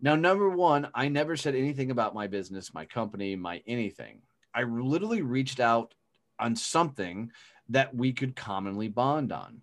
Now, 0.00 0.14
number 0.14 0.50
one, 0.50 0.88
I 0.94 1.08
never 1.08 1.36
said 1.36 1.54
anything 1.54 1.90
about 1.90 2.14
my 2.14 2.26
business, 2.26 2.74
my 2.74 2.84
company, 2.84 3.34
my 3.34 3.62
anything. 3.66 4.20
I 4.54 4.62
literally 4.62 5.22
reached 5.22 5.60
out 5.60 5.94
on 6.38 6.54
something 6.54 7.30
that 7.70 7.94
we 7.94 8.12
could 8.12 8.36
commonly 8.36 8.88
bond 8.88 9.32
on. 9.32 9.62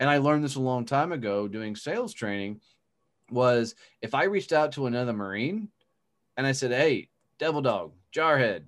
And 0.00 0.10
I 0.10 0.18
learned 0.18 0.44
this 0.44 0.56
a 0.56 0.60
long 0.60 0.84
time 0.84 1.12
ago 1.12 1.48
doing 1.48 1.76
sales 1.76 2.12
training 2.12 2.60
was 3.30 3.74
if 4.02 4.14
I 4.14 4.24
reached 4.24 4.52
out 4.52 4.72
to 4.72 4.86
another 4.86 5.12
Marine 5.12 5.68
and 6.36 6.46
I 6.46 6.52
said, 6.52 6.70
Hey, 6.70 7.08
Devil 7.38 7.62
Dog, 7.62 7.92
Jarhead, 8.12 8.64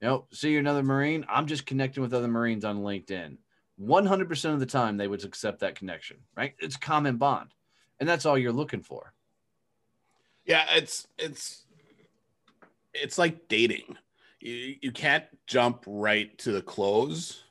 you 0.00 0.08
know, 0.08 0.26
see 0.32 0.50
you're 0.50 0.60
another 0.60 0.82
Marine. 0.82 1.24
I'm 1.28 1.46
just 1.46 1.66
connecting 1.66 2.02
with 2.02 2.14
other 2.14 2.28
Marines 2.28 2.64
on 2.64 2.80
LinkedIn. 2.80 3.36
100% 3.80 4.52
of 4.52 4.60
the 4.60 4.66
time, 4.66 4.96
they 4.96 5.08
would 5.08 5.24
accept 5.24 5.60
that 5.60 5.74
connection, 5.74 6.18
right? 6.36 6.54
It's 6.58 6.76
common 6.76 7.16
bond. 7.16 7.50
And 7.98 8.08
that's 8.08 8.26
all 8.26 8.38
you're 8.38 8.52
looking 8.52 8.82
for. 8.82 9.12
Yeah, 10.44 10.64
it's, 10.72 11.06
it's, 11.18 11.64
it's 12.94 13.18
like 13.18 13.48
dating. 13.48 13.96
You, 14.40 14.76
you 14.80 14.92
can't 14.92 15.24
jump 15.46 15.84
right 15.86 16.36
to 16.38 16.52
the 16.52 16.62
close 16.62 17.44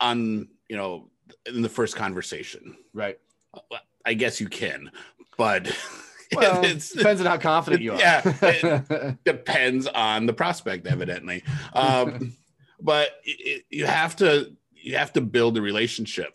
on, 0.00 0.48
you 0.68 0.76
know, 0.76 1.10
in 1.46 1.62
the 1.62 1.68
first 1.68 1.96
conversation. 1.96 2.76
Right. 2.92 3.18
Uh, 3.54 3.78
I 4.04 4.14
guess 4.14 4.40
you 4.40 4.48
can, 4.48 4.90
but 5.36 5.74
well, 6.34 6.64
it 6.64 6.90
depends 6.96 7.20
on 7.20 7.26
how 7.26 7.38
confident 7.38 7.82
you 7.82 7.92
are. 7.92 7.98
Yeah, 7.98 8.22
it 8.24 9.18
depends 9.24 9.86
on 9.86 10.26
the 10.26 10.32
prospect, 10.32 10.86
evidently. 10.86 11.42
Um, 11.72 12.36
but 12.80 13.10
it, 13.24 13.64
you 13.70 13.86
have 13.86 14.16
to 14.16 14.52
you 14.72 14.96
have 14.96 15.12
to 15.14 15.20
build 15.20 15.56
a 15.58 15.62
relationship 15.62 16.34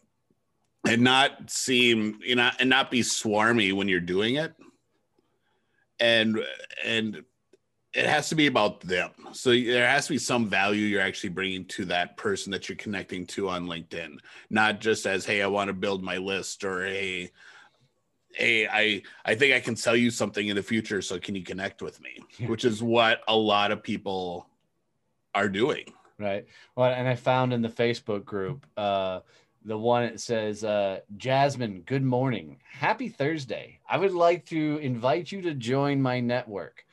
and 0.88 1.02
not 1.02 1.50
seem 1.50 2.20
you 2.24 2.36
know 2.36 2.50
and 2.60 2.70
not 2.70 2.92
be 2.92 3.02
swarmy 3.02 3.74
when 3.74 3.88
you're 3.88 4.00
doing 4.00 4.36
it. 4.36 4.54
And 6.00 6.40
and 6.84 7.24
it 7.94 8.08
has 8.08 8.28
to 8.30 8.36
be 8.36 8.48
about 8.48 8.82
them. 8.82 9.12
So 9.34 9.52
there 9.52 9.88
has 9.88 10.08
to 10.08 10.14
be 10.14 10.18
some 10.18 10.50
value 10.50 10.88
you're 10.88 11.02
actually 11.02 11.30
bringing 11.30 11.66
to 11.66 11.86
that 11.86 12.18
person 12.18 12.52
that 12.52 12.68
you're 12.68 12.76
connecting 12.76 13.28
to 13.28 13.50
on 13.50 13.68
LinkedIn, 13.68 14.18
not 14.50 14.82
just 14.82 15.06
as 15.06 15.26
hey, 15.26 15.44
I 15.44 15.48
want 15.48 15.68
to 15.68 15.74
build 15.74 16.04
my 16.04 16.18
list 16.18 16.64
or 16.64 16.86
hey 16.86 17.32
hey 18.34 18.68
i 18.68 19.02
i 19.26 19.36
think 19.36 19.54
i 19.54 19.60
can 19.60 19.76
sell 19.76 19.96
you 19.96 20.10
something 20.10 20.48
in 20.48 20.56
the 20.56 20.64
future 20.64 21.02
so 21.02 21.20
can 21.20 21.36
you 21.36 21.44
connect 21.44 21.82
with 21.82 22.02
me? 22.02 22.20
Which 22.48 22.66
is 22.66 22.82
what 22.82 23.22
a 23.28 23.36
lot 23.36 23.72
of 23.72 23.84
people 23.84 24.48
are 25.36 25.50
doing. 25.50 25.86
Right. 26.20 26.46
Well 26.76 26.92
and 26.92 27.08
i 27.08 27.16
found 27.16 27.54
in 27.54 27.62
the 27.62 27.70
facebook 27.70 28.26
group 28.26 28.66
uh 28.78 29.22
the 29.66 29.78
one 29.78 30.04
that 30.04 30.20
says 30.20 30.66
uh, 30.66 31.00
jasmine 31.16 31.84
good 31.86 32.04
morning. 32.04 32.58
Happy 32.70 33.08
thursday. 33.08 33.80
I 33.90 33.98
would 33.98 34.12
like 34.12 34.46
to 34.48 34.78
invite 34.82 35.32
you 35.32 35.42
to 35.44 35.54
join 35.54 36.02
my 36.02 36.20
network. 36.20 36.86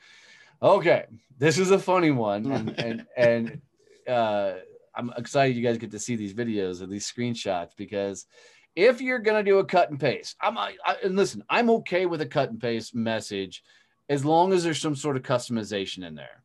Okay 0.61 1.05
this 1.41 1.57
is 1.57 1.71
a 1.71 1.79
funny 1.79 2.11
one 2.11 2.49
and 2.51 2.69
and, 2.79 3.07
and 3.17 3.61
uh, 4.07 4.53
i'm 4.95 5.11
excited 5.17 5.57
you 5.57 5.63
guys 5.63 5.77
get 5.77 5.91
to 5.91 5.99
see 5.99 6.15
these 6.15 6.33
videos 6.33 6.81
or 6.81 6.85
these 6.85 7.11
screenshots 7.11 7.71
because 7.75 8.27
if 8.75 9.01
you're 9.01 9.19
going 9.19 9.43
to 9.43 9.49
do 9.49 9.59
a 9.59 9.65
cut 9.65 9.89
and 9.89 9.99
paste, 9.99 10.35
I'm 10.41 10.57
I, 10.57 10.75
and 11.03 11.15
listen, 11.15 11.43
I'm 11.49 11.69
okay 11.71 12.05
with 12.05 12.21
a 12.21 12.25
cut 12.25 12.49
and 12.49 12.59
paste 12.59 12.95
message 12.95 13.63
as 14.09 14.25
long 14.25 14.53
as 14.53 14.63
there's 14.63 14.81
some 14.81 14.95
sort 14.95 15.17
of 15.17 15.23
customization 15.23 16.05
in 16.05 16.15
there. 16.15 16.43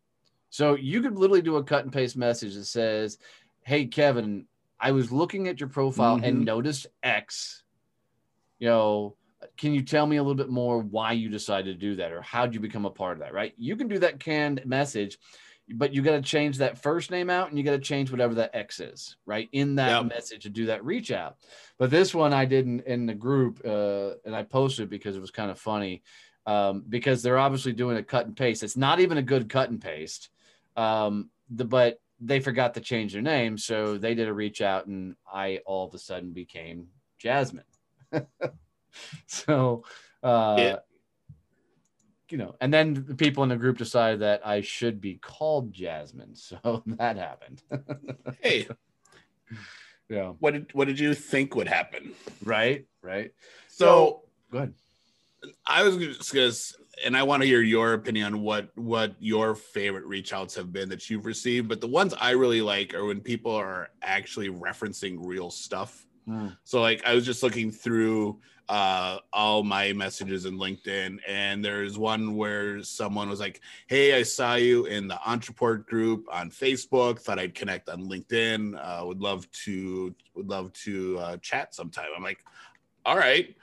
So 0.51 0.75
you 0.75 1.03
could 1.03 1.19
literally 1.19 1.43
do 1.43 1.57
a 1.57 1.65
cut 1.65 1.85
and 1.85 1.93
paste 1.93 2.17
message 2.17 2.55
that 2.55 2.65
says, 2.65 3.19
"Hey 3.63 3.87
Kevin, 3.87 4.47
I 4.81 4.93
was 4.93 5.13
looking 5.13 5.49
at 5.49 5.61
your 5.61 5.69
profile 5.69 6.17
mm-hmm. 6.17 6.25
and 6.25 6.45
noticed 6.45 6.87
X. 7.03 7.63
You 8.59 8.69
know, 8.69 9.17
can 9.57 9.75
you 9.75 9.83
tell 9.83 10.07
me 10.07 10.17
a 10.17 10.23
little 10.23 10.37
bit 10.37 10.49
more 10.49 10.79
why 10.81 11.13
you 11.13 11.29
decided 11.29 11.79
to 11.79 11.87
do 11.87 11.97
that 11.97 12.13
or 12.13 12.23
how 12.23 12.47
did 12.47 12.55
you 12.55 12.61
become 12.61 12.87
a 12.87 12.91
part 12.91 13.15
of 13.15 13.21
that?" 13.21 13.35
Right? 13.35 13.55
You 13.57 13.77
can 13.77 13.89
do 13.89 13.99
that 14.01 14.21
canned 14.21 14.65
message 14.65 15.19
but 15.75 15.93
you 15.93 16.03
got 16.03 16.13
to 16.13 16.23
change 16.23 16.59
that 16.59 16.79
first 16.79 17.11
name 17.11 17.29
out 17.29 17.49
and 17.49 17.59
you 17.59 17.65
got 17.65 17.73
to 17.73 17.79
change 17.79 18.11
whatever 18.11 18.35
that 18.35 18.55
X 18.55 18.79
is, 18.79 19.17
right? 19.27 19.49
In 19.53 19.77
that 19.77 20.03
yep. 20.03 20.07
message 20.07 20.45
to 20.45 20.49
do 20.49 20.67
that 20.67 20.85
reach 20.85 21.11
out. 21.11 21.37
But 21.79 21.91
this 21.91 22.15
one 22.15 22.33
I 22.33 22.45
did 22.45 22.67
in, 22.67 22.81
in 22.81 23.07
the 23.07 23.15
group 23.15 23.61
uh, 23.65 24.13
and 24.25 24.35
I 24.35 24.45
posted 24.45 24.89
because 24.89 25.17
it 25.17 25.21
was 25.21 25.31
kind 25.31 25.51
of 25.51 25.59
funny 25.59 26.03
um, 26.47 26.85
because 26.89 27.23
they're 27.23 27.39
obviously 27.39 27.73
doing 27.73 27.97
a 27.97 28.03
cut 28.03 28.27
and 28.27 28.37
paste. 28.37 28.63
It's 28.63 28.77
not 28.77 29.01
even 29.01 29.19
a 29.19 29.23
good 29.23 29.49
cut 29.49 29.71
and 29.71 29.81
paste, 29.81 30.31
um, 30.77 31.31
the, 31.51 31.65
but 31.65 32.01
they 32.21 32.39
forgot 32.41 32.75
to 32.75 32.81
change 32.81 33.13
their 33.13 33.23
name. 33.23 33.59
So 33.59 33.99
they 33.99 34.15
did 34.15 34.29
a 34.29 34.33
reach 34.33 34.61
out 34.61 34.87
and 34.87 35.17
I 35.31 35.61
all 35.67 35.89
of 35.89 35.95
a 35.95 35.99
sudden 35.99 36.33
became 36.33 36.89
Jasmine. 37.19 37.65
so, 39.27 39.85
uh, 40.23 40.57
yeah 40.59 40.77
you 42.31 42.39
know, 42.39 42.57
and 42.61 42.73
then 42.73 43.05
the 43.07 43.15
people 43.15 43.43
in 43.43 43.49
the 43.49 43.57
group 43.57 43.79
decided 43.79 44.21
that 44.21 44.47
I 44.47 44.61
should 44.61 45.01
be 45.01 45.15
called 45.15 45.73
Jasmine. 45.73 46.35
So 46.47 46.83
that 46.87 47.17
happened. 47.17 47.63
hey. 48.41 48.69
Yeah. 50.09 50.35
What 50.39 50.53
did 50.53 50.73
what 50.73 50.87
did 50.87 51.01
you 51.01 51.15
think 51.15 51.57
would 51.57 51.67
happen? 51.67 52.13
Right, 52.45 52.87
right. 53.03 53.33
So, 53.67 53.87
so 53.87 54.23
go 54.53 54.59
ahead. 54.59 54.75
I 55.67 55.83
was 55.83 55.97
just 55.97 56.33
gonna 56.33 56.53
and 57.05 57.17
I 57.17 57.23
want 57.23 57.43
to 57.43 57.47
hear 57.47 57.61
your 57.61 57.93
opinion 57.93 58.27
on 58.27 58.43
what 58.43 58.71
what 58.77 59.15
your 59.19 59.55
favorite 59.55 60.05
reach 60.05 60.33
outs 60.33 60.55
have 60.55 60.73
been 60.73 60.89
that 60.91 61.11
you've 61.11 61.27
received. 61.27 61.69
But 61.69 61.81
the 61.81 61.87
ones 61.87 62.15
I 62.19 62.31
really 62.31 62.63
like 62.63 62.95
are 62.95 63.05
when 63.05 63.21
people 63.21 63.53
are 63.53 63.91
actually 64.03 64.49
referencing 64.49 65.19
real 65.21 65.51
stuff. 65.51 66.07
Mm. 66.29 66.57
So 66.65 66.81
like 66.81 67.05
I 67.07 67.15
was 67.15 67.25
just 67.25 67.43
looking 67.43 67.71
through 67.71 68.41
uh, 68.69 69.19
all 69.33 69.63
my 69.63 69.93
messages 69.93 70.45
in 70.45 70.59
LinkedIn. 70.59 71.19
And 71.27 71.65
there's 71.65 71.99
one 71.99 72.35
where 72.35 72.83
someone 72.83 73.29
was 73.29 73.41
like, 73.41 73.61
Hey, 73.87 74.19
I 74.19 74.23
saw 74.23 74.55
you 74.55 74.87
in 74.87 75.09
the 75.09 75.19
Entreport 75.27 75.87
group 75.87 76.27
on 76.33 76.51
Facebook, 76.51 77.21
thought 77.21 77.39
I'd 77.39 77.55
connect 77.55 77.89
on 77.89 78.09
LinkedIn. 78.09 78.77
Uh, 78.77 79.07
would 79.07 79.21
love 79.21 79.51
to, 79.65 80.15
would 80.35 80.49
love 80.49 80.73
to 80.85 81.19
uh, 81.19 81.37
chat 81.39 81.75
sometime. 81.75 82.07
I'm 82.17 82.23
like, 82.23 82.45
all 83.05 83.17
right, 83.17 83.57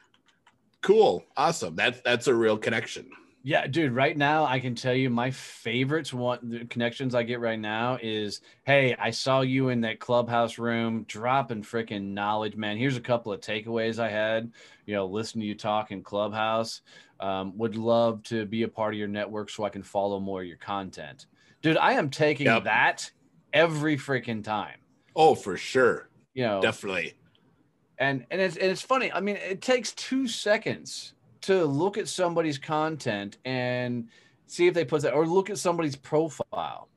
cool. 0.82 1.26
Awesome. 1.36 1.76
That's, 1.76 2.00
that's 2.02 2.28
a 2.28 2.34
real 2.34 2.58
connection. 2.58 3.10
Yeah, 3.46 3.68
dude, 3.68 3.92
right 3.92 4.16
now 4.16 4.46
I 4.46 4.62
can 4.62 4.74
tell 4.74 4.94
you 4.94 5.10
my 5.10 5.30
favorites 5.32 6.14
one 6.14 6.40
the 6.44 6.66
connections 6.66 7.14
I 7.14 7.24
get 7.24 7.42
right 7.42 7.60
now 7.60 7.98
is 8.02 8.40
hey, 8.64 8.96
I 8.98 9.12
saw 9.12 9.42
you 9.42 9.68
in 9.68 9.82
that 9.82 10.00
clubhouse 10.00 10.58
room 10.58 11.04
dropping 11.10 11.64
freaking 11.64 12.14
knowledge, 12.14 12.56
man. 12.56 12.78
Here's 12.78 12.96
a 12.96 13.02
couple 13.02 13.34
of 13.34 13.42
takeaways 13.42 14.00
I 14.00 14.10
had, 14.10 14.50
you 14.86 14.96
know, 14.96 15.06
listen 15.06 15.42
to 15.42 15.46
you 15.46 15.56
talk 15.56 15.92
in 15.92 16.04
clubhouse. 16.04 16.82
Um, 17.20 17.58
would 17.58 17.76
love 17.76 18.24
to 18.24 18.46
be 18.46 18.64
a 18.64 18.68
part 18.70 18.94
of 18.94 18.98
your 18.98 19.10
network 19.10 19.50
so 19.50 19.66
I 19.66 19.70
can 19.70 19.84
follow 19.84 20.22
more 20.22 20.42
of 20.42 20.48
your 20.48 20.58
content. 20.58 21.26
Dude, 21.62 21.78
I 21.78 21.94
am 21.94 22.10
taking 22.10 22.48
yep. 22.48 22.64
that 22.64 23.12
every 23.52 23.98
freaking 23.98 24.44
time. 24.44 24.80
Oh, 25.18 25.36
for 25.36 25.58
sure. 25.58 26.08
You 26.34 26.44
know, 26.44 26.62
definitely. 26.62 27.16
And 27.98 28.26
and 28.32 28.40
it's 28.40 28.56
and 28.56 28.72
it's 28.72 28.82
funny. 28.82 29.12
I 29.12 29.20
mean, 29.20 29.36
it 29.36 29.62
takes 29.62 29.92
two 29.92 30.30
seconds 30.30 31.14
to 31.44 31.66
look 31.66 31.98
at 31.98 32.08
somebody's 32.08 32.58
content 32.58 33.38
and 33.46 34.10
see 34.48 34.68
if 34.68 34.74
they 34.74 34.86
put 34.86 35.02
that 35.04 35.14
or 35.14 35.28
look 35.28 35.50
at 35.50 35.58
somebody's 35.58 35.96
profile. 35.96 36.90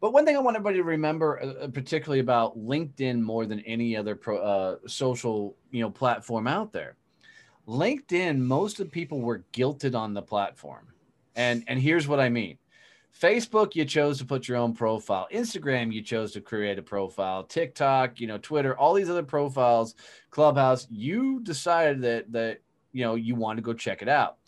But 0.00 0.12
one 0.12 0.26
thing 0.26 0.36
I 0.36 0.40
want 0.40 0.56
everybody 0.56 0.78
to 0.78 0.84
remember, 0.84 1.40
uh, 1.40 1.64
uh, 1.64 1.68
particularly 1.68 2.20
about 2.20 2.58
LinkedIn 2.58 3.20
more 3.20 3.46
than 3.46 3.60
any 3.60 3.96
other 3.96 4.14
pro, 4.14 4.38
uh, 4.38 4.76
social 4.86 5.56
you 5.70 5.80
know 5.80 5.90
platform 5.90 6.46
out 6.46 6.72
there, 6.72 6.96
LinkedIn, 7.66 8.38
most 8.38 8.80
of 8.80 8.86
the 8.86 8.90
people 8.90 9.20
were 9.20 9.44
guilted 9.52 9.94
on 9.94 10.12
the 10.12 10.22
platform, 10.22 10.88
and 11.36 11.64
and 11.68 11.80
here's 11.80 12.08
what 12.08 12.20
I 12.20 12.28
mean. 12.28 12.58
Facebook, 13.18 13.76
you 13.76 13.84
chose 13.84 14.18
to 14.18 14.24
put 14.24 14.48
your 14.48 14.56
own 14.56 14.74
profile. 14.74 15.28
Instagram, 15.32 15.92
you 15.92 16.02
chose 16.02 16.32
to 16.32 16.40
create 16.40 16.78
a 16.78 16.82
profile. 16.82 17.44
TikTok, 17.44 18.18
you 18.18 18.26
know, 18.26 18.38
Twitter, 18.38 18.76
all 18.76 18.92
these 18.92 19.08
other 19.08 19.22
profiles, 19.22 19.94
Clubhouse, 20.30 20.86
you 20.90 21.40
decided 21.40 22.02
that 22.02 22.32
that 22.32 22.60
you 22.94 23.04
know 23.04 23.16
you 23.16 23.34
want 23.34 23.58
to 23.58 23.62
go 23.62 23.74
check 23.74 24.00
it 24.00 24.08
out. 24.08 24.38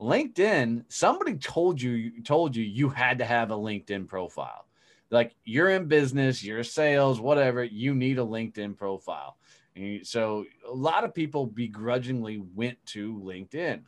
LinkedIn, 0.00 0.84
somebody 0.88 1.36
told 1.36 1.80
you 1.80 2.22
told 2.22 2.54
you 2.54 2.62
you 2.62 2.88
had 2.88 3.18
to 3.18 3.24
have 3.24 3.50
a 3.50 3.56
LinkedIn 3.56 4.06
profile. 4.06 4.66
Like 5.10 5.34
you're 5.44 5.70
in 5.70 5.86
business, 5.86 6.44
you're 6.44 6.64
sales, 6.64 7.20
whatever, 7.20 7.64
you 7.64 7.94
need 7.94 8.18
a 8.18 8.22
LinkedIn 8.22 8.76
profile. 8.76 9.36
And 9.76 10.06
so 10.06 10.44
a 10.68 10.72
lot 10.72 11.04
of 11.04 11.14
people 11.14 11.46
begrudgingly 11.46 12.42
went 12.54 12.78
to 12.86 13.20
LinkedIn. 13.24 13.82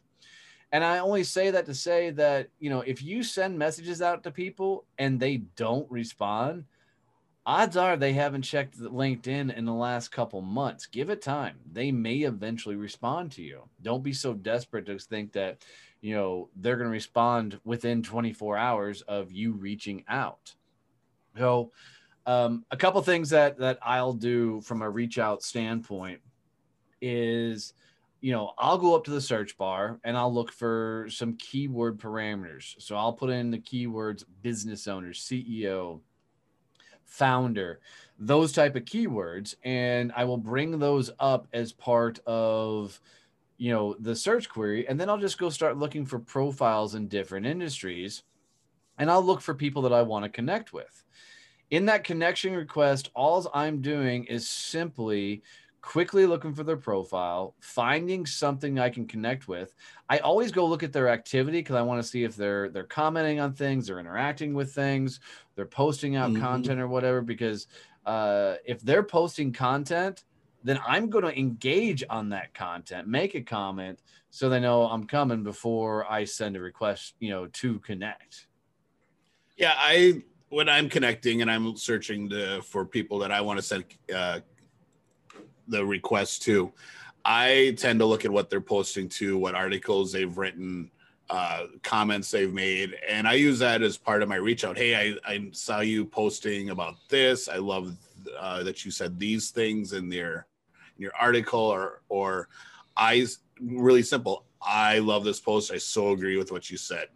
And 0.73 0.85
I 0.85 0.99
only 0.99 1.25
say 1.25 1.51
that 1.51 1.67
to 1.67 1.75
say 1.75 2.11
that, 2.11 2.49
you 2.59 2.71
know, 2.71 2.81
if 2.81 3.03
you 3.03 3.23
send 3.23 3.59
messages 3.59 4.03
out 4.03 4.23
to 4.25 4.31
people 4.31 4.85
and 4.99 5.19
they 5.19 5.39
don't 5.57 5.91
respond, 5.91 6.65
odds 7.47 7.77
are 7.77 7.97
they 7.97 8.13
haven't 8.13 8.43
checked 8.43 8.79
LinkedIn 8.79 9.57
in 9.57 9.65
the 9.65 9.73
last 9.73 10.11
couple 10.11 10.43
months. 10.43 10.87
Give 10.87 11.11
it 11.11 11.23
time. 11.23 11.57
They 11.73 11.93
may 11.93 12.17
eventually 12.17 12.75
respond 12.75 13.31
to 13.33 13.43
you. 13.43 13.63
Don't 13.83 14.03
be 14.03 14.13
so 14.13 14.35
desperate 14.35 14.87
to 14.87 14.99
think 14.99 15.33
that, 15.33 15.65
you 16.01 16.15
know, 16.17 16.51
they're 16.57 16.77
going 16.77 16.89
to 16.89 16.93
respond 16.93 17.61
within 17.65 18.03
24 18.03 18.59
hours 18.59 19.03
of 19.03 19.31
you 19.31 19.53
reaching 19.53 20.05
out. 20.09 20.55
So, 21.39 21.71
um, 22.27 22.65
a 22.73 22.77
couple 22.77 23.01
things 23.03 23.31
that 23.31 23.57
that 23.59 23.79
I'll 23.81 24.13
do 24.13 24.61
from 24.63 24.83
a 24.83 24.91
reach 24.91 25.17
out 25.17 25.45
standpoint 25.45 26.21
is, 27.01 27.73
you 28.21 28.33
know, 28.33 28.53
I'll 28.59 28.79
go 28.79 28.97
up 28.97 29.05
to 29.05 29.13
the 29.13 29.21
search 29.21 29.57
bar 29.57 30.01
and 30.03 30.17
I'll 30.17 30.35
look 30.35 30.51
for 30.51 31.07
some 31.09 31.37
keyword 31.37 31.99
parameters. 31.99 32.75
So 32.83 32.97
I'll 32.97 33.13
put 33.13 33.31
in 33.31 33.53
the 33.53 33.59
keywords 33.59 34.25
business 34.43 34.89
owner, 34.89 35.13
CEO, 35.13 36.01
founder, 37.07 37.81
those 38.19 38.53
type 38.53 38.77
of 38.77 38.85
keywords, 38.85 39.55
and 39.65 40.13
I 40.17 40.25
will 40.25 40.39
bring 40.39 40.79
those 40.79 41.11
up 41.19 41.49
as 41.53 41.73
part 41.73 42.19
of 42.27 43.01
you 43.59 43.73
know 43.73 43.97
the 44.01 44.15
search 44.15 44.49
query 44.49 44.87
and 44.87 45.01
then 45.01 45.09
i'll 45.09 45.19
just 45.19 45.39
go 45.39 45.49
start 45.49 45.79
looking 45.79 46.05
for 46.05 46.19
profiles 46.19 46.95
in 46.95 47.09
different 47.09 47.47
industries 47.47 48.23
and 48.99 49.11
i'll 49.11 49.23
look 49.23 49.41
for 49.41 49.55
people 49.55 49.83
that 49.83 49.93
i 49.93 50.03
want 50.03 50.25
to 50.25 50.29
connect 50.29 50.73
with. 50.73 51.05
In 51.71 51.87
that 51.87 52.05
connection 52.05 52.55
request 52.55 53.11
all 53.15 53.51
i'm 53.55 53.81
doing 53.81 54.25
is 54.25 54.49
simply 54.49 55.43
quickly 55.87 56.27
looking 56.27 56.53
for 56.53 56.65
their 56.65 56.77
profile 56.77 57.55
finding 57.61 58.27
something 58.27 58.79
i 58.81 58.91
can 58.91 59.07
connect 59.07 59.47
with 59.47 59.73
i 60.09 60.19
always 60.19 60.51
go 60.51 60.67
look 60.67 60.83
at 60.83 60.93
their 60.93 61.09
activity 61.09 61.61
because 61.61 61.77
i 61.77 61.83
want 61.83 62.03
to 62.03 62.09
see 62.09 62.25
if 62.25 62.35
they're 62.35 62.69
they're 62.71 62.83
commenting 62.83 63.39
on 63.39 63.53
things 63.53 63.87
they're 63.87 64.01
interacting 64.01 64.53
with 64.53 64.73
things 64.73 65.21
they're 65.55 65.65
posting 65.65 66.17
out 66.17 66.31
mm-hmm. 66.31 66.43
content 66.43 66.81
or 66.81 66.89
whatever 66.89 67.23
because 67.23 67.69
uh, 68.05 68.55
if 68.65 68.81
they're 68.83 69.03
posting 69.03 69.53
content 69.53 70.25
then 70.67 70.81
I'm 70.85 71.09
going 71.09 71.25
to 71.25 71.39
engage 71.39 72.03
on 72.11 72.31
that 72.31 72.53
content, 72.53 73.07
make 73.07 73.37
a 73.37 73.41
comment 73.41 74.01
so 74.31 74.49
they 74.49 74.59
know 74.59 74.83
I'm 74.83 75.07
coming 75.07 75.45
before 75.45 76.11
I 76.11 76.25
send 76.25 76.57
a 76.57 76.61
request, 76.61 77.15
you 77.21 77.31
know, 77.31 77.47
to 77.47 77.79
connect. 77.79 78.49
Yeah, 79.57 79.75
I 79.77 80.25
when 80.49 80.69
I'm 80.69 80.89
connecting 80.89 81.41
and 81.41 81.51
I'm 81.51 81.77
searching 81.77 82.29
to, 82.31 82.63
for 82.63 82.85
people 82.85 83.21
that 83.21 83.31
I 83.31 83.41
want 83.41 83.59
to 83.59 83.63
send 83.63 83.85
uh, 84.13 84.41
the 85.69 85.85
request 85.85 86.43
to, 86.43 86.73
I 87.25 87.75
tend 87.77 87.99
to 87.99 88.07
look 88.07 88.25
at 88.25 88.31
what 88.31 88.51
they're 88.51 88.61
posting 88.61 89.09
to, 89.11 89.37
what 89.37 89.55
articles 89.55 90.13
they've 90.13 90.37
written, 90.37 90.91
uh, 91.29 91.67
comments 91.83 92.31
they've 92.31 92.53
made, 92.53 92.95
and 93.09 93.27
I 93.27 93.33
use 93.33 93.59
that 93.59 93.83
as 93.83 93.97
part 93.97 94.23
of 94.23 94.29
my 94.29 94.37
reach 94.37 94.65
out. 94.65 94.79
Hey, 94.79 94.95
I, 94.95 95.17
I 95.29 95.49
saw 95.51 95.81
you 95.81 96.05
posting 96.05 96.71
about 96.71 96.95
this. 97.09 97.49
I 97.49 97.57
love 97.57 97.97
uh, 98.39 98.63
that 98.63 98.85
you 98.85 98.91
said 98.91 99.19
these 99.19 99.51
things 99.51 99.93
in 99.93 100.11
your 100.11 100.47
in 100.97 101.03
your 101.03 101.13
article 101.19 101.61
or 101.61 102.03
or 102.09 102.49
I 102.97 103.27
really 103.61 104.03
simple. 104.03 104.45
I 104.63 105.01
love 105.01 105.25
this 105.25 105.41
post. 105.41 105.73
I 105.73 105.79
so 105.79 106.11
agree 106.11 106.37
with 106.37 106.53
what 106.53 106.71
you 106.71 106.77
said. 106.77 107.09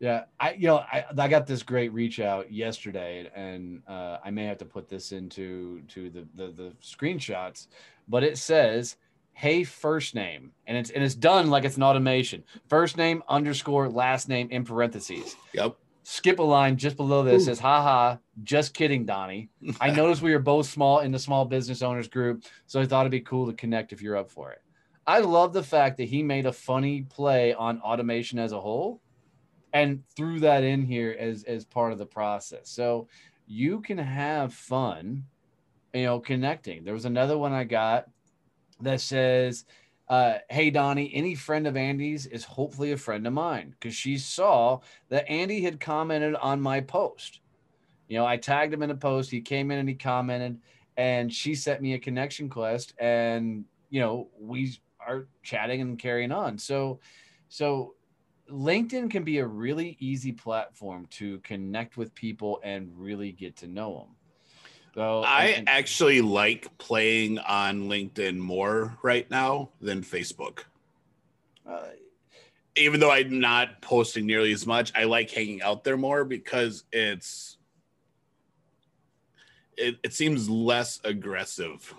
Yeah, 0.00 0.24
I 0.40 0.54
you 0.54 0.66
know 0.66 0.78
I, 0.78 1.04
I 1.16 1.28
got 1.28 1.46
this 1.46 1.62
great 1.62 1.92
reach 1.92 2.20
out 2.20 2.50
yesterday, 2.50 3.30
and 3.34 3.82
uh, 3.86 4.16
I 4.24 4.30
may 4.30 4.46
have 4.46 4.56
to 4.58 4.64
put 4.64 4.88
this 4.88 5.12
into 5.12 5.82
to 5.88 6.08
the, 6.08 6.26
the 6.34 6.50
the 6.50 6.72
screenshots, 6.82 7.66
but 8.08 8.24
it 8.24 8.38
says, 8.38 8.96
"Hey, 9.34 9.62
first 9.62 10.14
name," 10.14 10.52
and 10.66 10.78
it's 10.78 10.88
and 10.88 11.04
it's 11.04 11.14
done 11.14 11.50
like 11.50 11.64
it's 11.64 11.76
an 11.76 11.82
automation. 11.82 12.42
First 12.68 12.96
name 12.96 13.22
underscore 13.28 13.90
last 13.90 14.26
name 14.26 14.48
in 14.50 14.64
parentheses. 14.64 15.36
Yep 15.52 15.76
skip 16.02 16.40
a 16.40 16.42
line 16.42 16.76
just 16.76 16.96
below 16.96 17.22
this 17.22 17.42
Ooh. 17.42 17.44
says, 17.44 17.60
haha, 17.60 18.16
just 18.42 18.74
kidding, 18.74 19.04
Donnie. 19.04 19.48
I 19.80 19.90
noticed 19.94 20.22
we 20.22 20.34
are 20.34 20.40
both 20.40 20.66
small 20.66 21.00
in 21.00 21.12
the 21.12 21.18
small 21.20 21.44
business 21.44 21.82
owners 21.82 22.08
group, 22.08 22.44
so 22.66 22.80
I 22.80 22.86
thought 22.86 23.02
it'd 23.02 23.12
be 23.12 23.20
cool 23.20 23.46
to 23.46 23.52
connect 23.52 23.92
if 23.92 24.02
you're 24.02 24.16
up 24.16 24.28
for 24.28 24.50
it. 24.50 24.58
I 25.06 25.20
love 25.20 25.52
the 25.52 25.62
fact 25.62 25.98
that 25.98 26.04
he 26.08 26.22
made 26.22 26.46
a 26.46 26.52
funny 26.52 27.02
play 27.02 27.54
on 27.54 27.80
automation 27.80 28.38
as 28.38 28.52
a 28.52 28.60
whole 28.60 29.00
and 29.72 30.02
threw 30.16 30.40
that 30.40 30.64
in 30.64 30.82
here 30.82 31.16
as, 31.18 31.44
as 31.44 31.64
part 31.64 31.92
of 31.92 31.98
the 31.98 32.06
process. 32.06 32.68
So 32.68 33.08
you 33.46 33.80
can 33.80 33.98
have 33.98 34.54
fun, 34.54 35.24
you 35.92 36.04
know, 36.04 36.20
connecting. 36.20 36.84
There 36.84 36.94
was 36.94 37.04
another 37.04 37.38
one 37.38 37.52
I 37.52 37.64
got 37.64 38.08
that 38.80 39.00
says, 39.00 39.64
uh, 40.08 40.38
hey 40.48 40.70
Donnie, 40.70 41.10
any 41.14 41.34
friend 41.34 41.66
of 41.66 41.76
Andy's 41.76 42.26
is 42.26 42.44
hopefully 42.44 42.92
a 42.92 42.96
friend 42.96 43.26
of 43.26 43.32
mine 43.32 43.70
because 43.78 43.94
she 43.94 44.18
saw 44.18 44.80
that 45.08 45.28
Andy 45.30 45.62
had 45.62 45.78
commented 45.78 46.34
on 46.34 46.60
my 46.60 46.80
post. 46.80 47.40
You 48.08 48.18
know, 48.18 48.26
I 48.26 48.36
tagged 48.36 48.74
him 48.74 48.82
in 48.82 48.90
a 48.90 48.96
post. 48.96 49.30
He 49.30 49.40
came 49.40 49.70
in 49.70 49.78
and 49.78 49.88
he 49.88 49.94
commented, 49.94 50.58
and 50.96 51.32
she 51.32 51.54
sent 51.54 51.80
me 51.80 51.94
a 51.94 51.98
connection 51.98 52.48
quest, 52.48 52.92
and 52.98 53.64
you 53.88 54.00
know, 54.00 54.28
we 54.38 54.76
are 54.98 55.28
chatting 55.42 55.80
and 55.80 55.98
carrying 55.98 56.32
on. 56.32 56.58
So, 56.58 56.98
so 57.48 57.94
LinkedIn 58.50 59.10
can 59.10 59.24
be 59.24 59.38
a 59.38 59.46
really 59.46 59.96
easy 60.00 60.32
platform 60.32 61.06
to 61.10 61.38
connect 61.40 61.96
with 61.96 62.14
people 62.14 62.60
and 62.62 62.92
really 62.96 63.32
get 63.32 63.56
to 63.56 63.66
know 63.66 63.98
them. 63.98 64.16
So 64.94 65.22
I 65.22 65.46
and, 65.46 65.68
actually 65.68 66.20
like 66.20 66.76
playing 66.78 67.38
on 67.38 67.88
LinkedIn 67.88 68.38
more 68.38 68.98
right 69.02 69.30
now 69.30 69.70
than 69.80 70.02
Facebook. 70.02 70.64
Uh, 71.68 71.80
Even 72.76 72.98
though 72.98 73.12
I'm 73.12 73.38
not 73.38 73.80
posting 73.82 74.26
nearly 74.26 74.52
as 74.52 74.66
much, 74.66 74.92
I 74.96 75.04
like 75.04 75.30
hanging 75.30 75.62
out 75.62 75.84
there 75.84 75.96
more 75.96 76.24
because 76.24 76.84
it's 76.92 77.56
it, 79.76 79.98
it 80.02 80.12
seems 80.12 80.48
less 80.48 81.00
aggressive. 81.04 81.94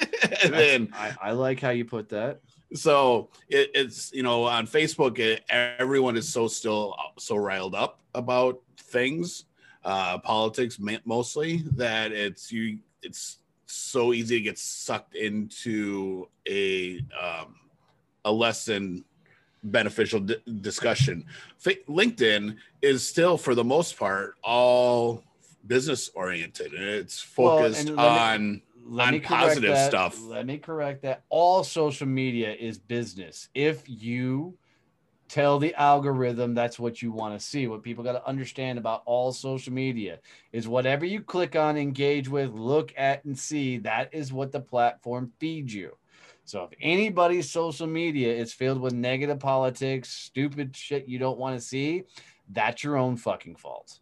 then 0.44 0.88
I, 0.94 1.14
I, 1.20 1.32
like 1.32 1.60
how 1.60 1.70
you 1.70 1.84
put 1.84 2.08
that. 2.10 2.40
So 2.74 3.30
it, 3.48 3.70
it's 3.74 4.12
you 4.12 4.22
know 4.22 4.44
on 4.44 4.66
Facebook, 4.66 5.18
it, 5.18 5.44
everyone 5.48 6.16
is 6.16 6.28
so 6.28 6.48
still 6.48 6.94
so 7.18 7.36
riled 7.36 7.74
up 7.74 8.00
about 8.14 8.60
things 8.78 9.44
uh, 9.84 10.18
politics 10.18 10.78
mostly 11.04 11.64
that 11.76 12.12
it's 12.12 12.52
you 12.52 12.78
it's 13.02 13.38
so 13.66 14.12
easy 14.12 14.38
to 14.38 14.44
get 14.44 14.58
sucked 14.58 15.14
into 15.14 16.28
a 16.48 16.98
um, 17.18 17.54
a 18.24 18.32
less 18.32 18.64
than 18.64 19.04
beneficial 19.62 20.20
d- 20.20 20.36
discussion. 20.60 21.24
F- 21.64 21.86
LinkedIn 21.88 22.56
is 22.82 23.06
still 23.06 23.36
for 23.36 23.54
the 23.54 23.64
most 23.64 23.98
part 23.98 24.34
all 24.42 25.24
business 25.66 26.10
oriented 26.14 26.72
and 26.72 26.84
it's 26.84 27.20
focused 27.20 27.90
well, 27.90 28.06
on 28.06 28.62
me, 28.88 29.18
on 29.18 29.20
positive 29.20 29.74
that, 29.74 29.88
stuff. 29.88 30.20
Let 30.22 30.46
me 30.46 30.58
correct 30.58 31.02
that. 31.02 31.22
All 31.28 31.62
social 31.64 32.06
media 32.06 32.54
is 32.54 32.78
business. 32.78 33.48
If 33.54 33.82
you 33.86 34.56
tell 35.28 35.58
the 35.58 35.74
algorithm 35.74 36.54
that's 36.54 36.78
what 36.78 37.02
you 37.02 37.12
want 37.12 37.38
to 37.38 37.46
see. 37.46 37.66
What 37.66 37.82
people 37.82 38.02
got 38.02 38.12
to 38.12 38.26
understand 38.26 38.78
about 38.78 39.02
all 39.04 39.32
social 39.32 39.72
media 39.72 40.18
is 40.52 40.66
whatever 40.66 41.04
you 41.04 41.20
click 41.20 41.54
on, 41.54 41.76
engage 41.76 42.28
with, 42.28 42.52
look 42.52 42.92
at, 42.96 43.24
and 43.24 43.38
see, 43.38 43.78
that 43.78 44.12
is 44.12 44.32
what 44.32 44.52
the 44.52 44.60
platform 44.60 45.32
feeds 45.38 45.74
you. 45.74 45.96
So 46.44 46.64
if 46.64 46.70
anybody's 46.80 47.50
social 47.50 47.86
media 47.86 48.34
is 48.34 48.54
filled 48.54 48.80
with 48.80 48.94
negative 48.94 49.38
politics, 49.38 50.08
stupid 50.08 50.74
shit 50.74 51.06
you 51.06 51.18
don't 51.18 51.38
want 51.38 51.56
to 51.56 51.60
see, 51.60 52.04
that's 52.48 52.82
your 52.82 52.96
own 52.96 53.18
fucking 53.18 53.56
fault. 53.56 53.98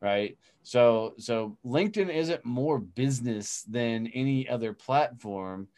Right. 0.00 0.36
So 0.62 1.14
so 1.18 1.56
LinkedIn 1.64 2.12
isn't 2.12 2.44
more 2.44 2.78
business 2.78 3.62
than 3.62 4.06
any 4.08 4.48
other 4.48 4.72
platform. 4.72 5.68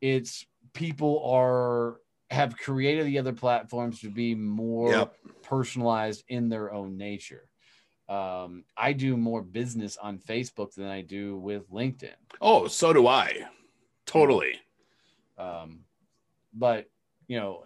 It's 0.00 0.46
people 0.72 1.24
are 1.24 2.00
have 2.30 2.56
created 2.56 3.06
the 3.06 3.18
other 3.18 3.32
platforms 3.32 4.00
to 4.00 4.10
be 4.10 4.34
more 4.34 4.90
yep. 4.90 5.14
personalized 5.42 6.24
in 6.28 6.48
their 6.48 6.72
own 6.72 6.96
nature. 6.96 7.48
Um, 8.08 8.64
I 8.76 8.92
do 8.92 9.16
more 9.16 9.42
business 9.42 9.96
on 9.96 10.18
Facebook 10.18 10.74
than 10.74 10.86
I 10.86 11.02
do 11.02 11.38
with 11.38 11.70
LinkedIn. 11.70 12.14
Oh, 12.40 12.68
so 12.68 12.92
do 12.92 13.06
I. 13.06 13.46
Totally. 14.06 14.60
Um, 15.38 15.80
but 16.54 16.88
you 17.28 17.38
know, 17.38 17.64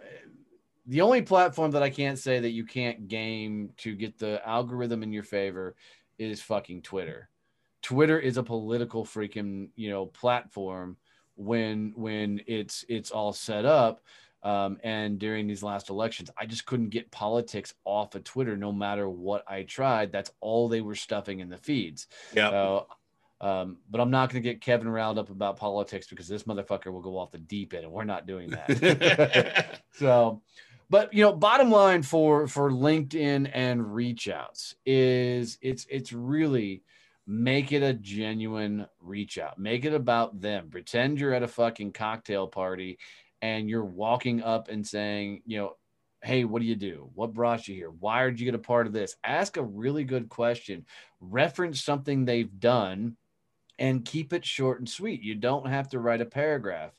the 0.87 1.03
only 1.03 1.23
platform 1.23 1.71
that 1.73 1.83
I 1.83 1.91
can't 1.91 2.19
say 2.19 2.41
that 2.41 2.51
you 2.51 2.65
can't 2.65 3.07
game 3.07 3.71
to 3.79 3.95
get 3.95 4.19
the 4.19 4.47
algorithm 4.47 5.03
in 5.03 5.13
your 5.13 5.23
favor 5.23 5.77
is 6.21 6.41
fucking 6.43 6.83
Twitter. 6.83 7.29
Twitter 7.83 8.19
is 8.19 8.37
a 8.37 8.43
political 8.43 9.05
freaking 9.05 9.71
you 9.75 9.91
know 9.91 10.07
platform 10.07 10.97
when 11.37 11.93
when 11.97 12.41
it's 12.47 12.85
it's 12.89 13.11
all 13.11 13.33
set 13.33 13.65
up 13.65 14.03
um, 14.43 14.79
and 14.83 15.19
during 15.19 15.47
these 15.47 15.63
last 15.63 15.91
elections, 15.91 16.31
I 16.37 16.47
just 16.47 16.65
couldn't 16.65 16.91
get 16.91 17.11
politics 17.11 17.75
off 17.85 18.15
of 18.15 18.25
Twitter 18.25 18.57
no 18.57 18.73
matter 18.73 19.09
what 19.09 19.45
I 19.47 19.65
tried. 19.65 20.13
That's 20.13 20.31
all 20.41 20.69
they 20.69 20.81
were 20.81 20.95
stuffing 20.95 21.41
in 21.41 21.51
the 21.51 21.59
feeds. 21.59 22.07
Yeah. 22.35 22.49
Uh, 22.49 22.85
um, 23.43 23.79
but 23.91 24.01
I'm 24.01 24.11
not 24.11 24.31
going 24.31 24.43
to 24.43 24.49
get 24.49 24.61
Kevin 24.61 24.89
riled 24.89 25.19
up 25.19 25.31
about 25.31 25.57
politics 25.57 26.07
because 26.07 26.29
this 26.29 26.45
motherfucker 26.45 26.93
will 26.93 27.01
go 27.01 27.19
off 27.19 27.31
the 27.31 27.39
deep 27.39 27.75
end, 27.75 27.85
and 27.85 27.93
we're 27.93 28.05
not 28.05 28.27
doing 28.27 28.51
that. 28.51 29.81
so, 29.93 30.43
but 30.91 31.15
you 31.15 31.23
know, 31.23 31.33
bottom 31.33 31.71
line 31.71 32.03
for 32.03 32.49
for 32.49 32.71
LinkedIn 32.71 33.51
and 33.55 33.95
reach 33.95 34.29
outs 34.29 34.75
is 34.85 35.57
it's 35.63 35.87
it's 35.89 36.13
really 36.13 36.83
make 37.27 37.71
it 37.71 37.83
a 37.83 37.95
genuine 37.95 38.87
reach 39.01 39.39
out. 39.39 39.59
Make 39.59 39.85
it 39.85 39.95
about 39.95 40.41
them. 40.41 40.69
Pretend 40.69 41.21
you're 41.21 41.33
at 41.33 41.45
a 41.45 41.49
fucking 41.49 41.93
cocktail 41.93 42.49
party 42.49 42.99
and 43.41 43.71
you're 43.71 43.85
walking 43.85 44.43
up 44.43 44.69
and 44.69 44.87
saying, 44.87 45.43
you 45.47 45.59
know, 45.59 45.77
Hey, 46.23 46.45
what 46.45 46.61
do 46.61 46.67
you 46.69 46.77
do? 46.77 47.09
What 47.15 47.33
brought 47.33 47.67
you 47.67 47.75
here? 47.75 47.91
Why 47.91 48.25
did 48.25 48.41
you 48.41 48.45
get 48.45 48.55
a 48.55 48.59
part 48.59 48.87
of 48.87 48.93
this? 48.93 49.17
Ask 49.25 49.57
a 49.57 49.63
really 49.63 50.05
good 50.05 50.29
question. 50.29 50.85
Reference 51.21 51.83
something 51.83 52.25
they've 52.25 52.61
done 52.61 53.17
and 53.79 54.05
keep 54.05 54.35
it 54.35 54.45
short 54.45 54.81
and 54.81 54.89
sweet. 54.89 55.23
You 55.23 55.35
don't 55.35 55.67
have 55.67 55.89
to 55.91 55.99
write 55.99 56.21
a 56.21 56.27
paragraph. 56.27 56.93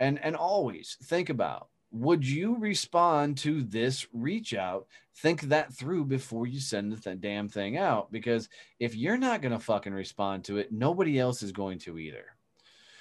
And 0.00 0.18
and 0.18 0.34
always 0.34 0.96
think 1.04 1.28
about 1.28 1.68
would 1.90 2.26
you 2.26 2.56
respond 2.58 3.38
to 3.38 3.62
this 3.62 4.06
reach 4.12 4.54
out? 4.54 4.86
Think 5.18 5.42
that 5.42 5.72
through 5.72 6.04
before 6.06 6.46
you 6.46 6.60
send 6.60 6.92
the 6.92 6.96
th- 7.00 7.20
damn 7.20 7.48
thing 7.48 7.78
out 7.78 8.12
because 8.12 8.48
if 8.78 8.94
you're 8.94 9.16
not 9.16 9.40
going 9.40 9.52
to 9.52 9.58
fucking 9.58 9.94
respond 9.94 10.44
to 10.44 10.58
it, 10.58 10.72
nobody 10.72 11.18
else 11.18 11.42
is 11.42 11.52
going 11.52 11.78
to 11.80 11.98
either. 11.98 12.26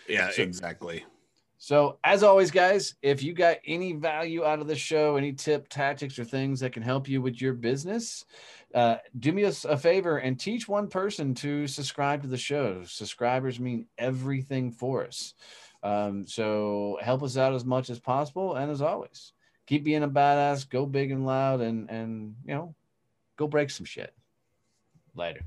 Yeah, 0.08 0.30
So- 0.32 0.44
exactly. 0.44 1.04
So, 1.58 1.98
as 2.04 2.22
always, 2.22 2.52
guys, 2.52 2.96
if 3.02 3.24
you 3.24 3.34
got 3.34 3.58
any 3.66 3.94
value 3.94 4.44
out 4.44 4.60
of 4.60 4.68
the 4.68 4.76
show, 4.76 5.16
any 5.16 5.32
tip, 5.32 5.68
tactics, 5.70 6.20
or 6.20 6.26
things 6.26 6.60
that 6.60 6.74
can 6.74 6.84
help 6.84 7.08
you 7.08 7.22
with 7.22 7.42
your 7.42 7.54
business, 7.54 8.26
uh, 8.76 8.98
do 9.18 9.32
me 9.32 9.44
a 9.44 9.52
favor 9.52 10.18
and 10.18 10.38
teach 10.40 10.68
one 10.68 10.88
person 10.90 11.34
to 11.36 11.66
subscribe 11.66 12.22
to 12.22 12.28
the 12.28 12.38
show. 12.38 12.84
Subscribers 12.84 13.60
mean 13.60 13.88
everything 13.98 14.70
for 14.70 15.06
us. 15.08 15.34
Um, 15.86 16.26
so, 16.26 16.98
help 17.00 17.22
us 17.22 17.38
out 17.38 17.54
as 17.54 17.64
much 17.64 17.92
as 17.92 18.00
possible. 18.00 18.56
And 18.56 18.72
as 18.72 18.82
always, 18.82 19.34
keep 19.68 19.84
being 19.84 20.02
a 20.02 20.10
badass, 20.10 20.68
go 20.68 20.88
big 20.88 21.12
and 21.12 21.28
loud, 21.28 21.62
and 21.62 21.92
and 21.92 22.34
you 22.44 22.56
know, 22.56 22.76
go 23.38 23.48
break 23.48 23.70
some 23.70 23.86
shit. 23.86 24.12
Later. 25.14 25.42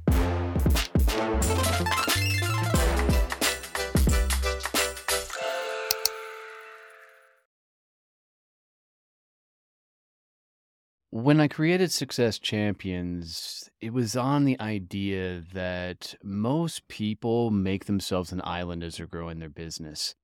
When 11.10 11.40
I 11.40 11.48
created 11.48 11.90
Success 11.90 12.38
Champions, 12.38 13.68
it 13.80 13.92
was 13.92 14.14
on 14.14 14.44
the 14.44 14.60
idea 14.60 15.42
that 15.52 16.14
most 16.22 16.86
people 16.86 17.50
make 17.50 17.86
themselves 17.86 18.30
an 18.30 18.40
island 18.44 18.84
as 18.84 18.98
they're 18.98 19.06
growing 19.06 19.40
their 19.40 19.48
business. 19.48 20.14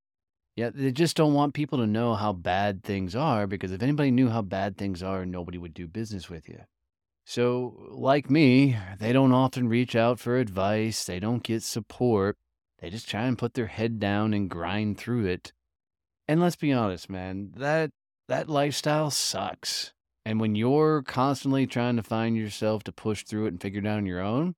Yet 0.57 0.77
they 0.77 0.93
just 0.93 1.17
don't 1.17 1.35
want 1.35 1.55
people 1.55 1.79
to 1.79 1.87
know 1.87 2.15
how 2.15 2.33
bad 2.33 2.85
things 2.85 3.17
are 3.17 3.47
because 3.47 3.73
if 3.73 3.83
anybody 3.83 4.11
knew 4.11 4.29
how 4.29 4.43
bad 4.43 4.77
things 4.77 5.03
are, 5.03 5.27
nobody 5.27 5.59
would 5.59 5.75
do 5.75 5.89
business 5.89 6.31
with 6.31 6.49
you. 6.49 6.61
So, 7.27 7.89
like 7.91 8.31
me, 8.31 8.77
they 8.99 9.13
don't 9.13 9.33
often 9.33 9.69
reach 9.69 9.97
out 9.97 10.21
for 10.21 10.37
advice, 10.37 11.05
they 11.05 11.19
don't 11.19 11.43
get 11.43 11.63
support. 11.63 12.37
They 12.81 12.91
just 12.91 13.09
try 13.09 13.23
and 13.23 13.39
put 13.39 13.55
their 13.55 13.67
head 13.67 13.99
down 13.99 14.35
and 14.35 14.51
grind 14.51 14.99
through 14.99 15.27
it. 15.27 15.53
And 16.29 16.41
let's 16.41 16.57
be 16.57 16.73
honest, 16.73 17.09
man, 17.09 17.53
that 17.57 17.91
that 18.29 18.49
lifestyle 18.49 19.11
sucks. 19.11 19.93
And 20.27 20.39
when 20.39 20.55
you're 20.55 21.03
constantly 21.03 21.67
trying 21.67 21.97
to 21.97 22.03
find 22.03 22.37
yourself 22.37 22.85
to 22.85 22.93
push 22.93 23.25
through 23.25 23.47
it 23.47 23.49
and 23.49 23.61
figure 23.61 23.81
it 23.81 23.87
out 23.87 23.99
on 23.99 24.07
your 24.07 24.21
own, 24.21 24.55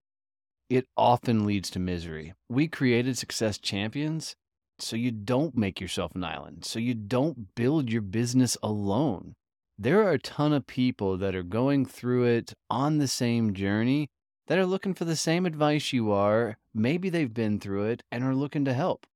it 0.69 0.87
often 0.97 1.47
leads 1.47 1.71
to 1.71 1.79
misery. 1.79 2.35
We 2.49 2.69
created 2.69 3.17
Success 3.17 3.59
Champions 3.59 4.37
so 4.79 4.97
you 4.97 5.11
don't 5.11 5.57
make 5.57 5.81
yourself 5.81 6.15
an 6.15 6.25
island, 6.25 6.65
so 6.65 6.79
you 6.79 6.95
don't 6.95 7.55
build 7.55 7.91
your 7.91 8.03
business 8.03 8.57
alone. 8.63 9.35
There 9.79 10.03
are 10.03 10.13
a 10.13 10.19
ton 10.19 10.53
of 10.53 10.67
people 10.67 11.17
that 11.19 11.35
are 11.35 11.43
going 11.43 11.87
through 11.87 12.25
it 12.25 12.53
on 12.71 12.99
the 12.99 13.09
same 13.09 13.55
journey 13.55 14.09
that 14.47 14.59
are 14.59 14.67
looking 14.67 14.95
for 14.95 15.05
the 15.05 15.17
same 15.17 15.45
advice 15.45 15.93
you 15.93 16.11
are. 16.13 16.57
Maybe 16.73 17.11
they've 17.11 17.35
been 17.35 17.61
through 17.61 17.85
it 17.87 18.03
and 18.11 18.25
are 18.25 18.35
looking 18.35 18.65
to 18.65 18.73
help. 18.73 19.07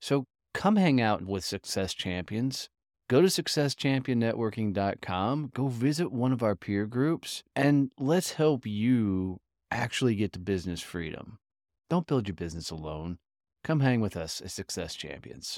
So 0.00 0.26
come 0.52 0.76
hang 0.76 1.00
out 1.00 1.22
with 1.22 1.44
Success 1.44 1.94
Champions. 1.94 2.68
Go 3.08 3.20
to 3.20 3.28
successchampionnetworking.com, 3.28 5.50
go 5.52 5.66
visit 5.66 6.12
one 6.12 6.32
of 6.32 6.44
our 6.44 6.54
peer 6.54 6.86
groups, 6.86 7.42
and 7.56 7.90
let's 7.98 8.34
help 8.34 8.64
you 8.66 9.40
actually 9.72 10.14
get 10.14 10.32
to 10.34 10.38
business 10.38 10.80
freedom. 10.80 11.40
Don't 11.88 12.06
build 12.06 12.28
your 12.28 12.36
business 12.36 12.70
alone. 12.70 13.18
Come 13.62 13.80
hang 13.80 14.00
with 14.00 14.16
us 14.16 14.40
as 14.40 14.52
Success 14.52 14.94
Champions. 14.94 15.48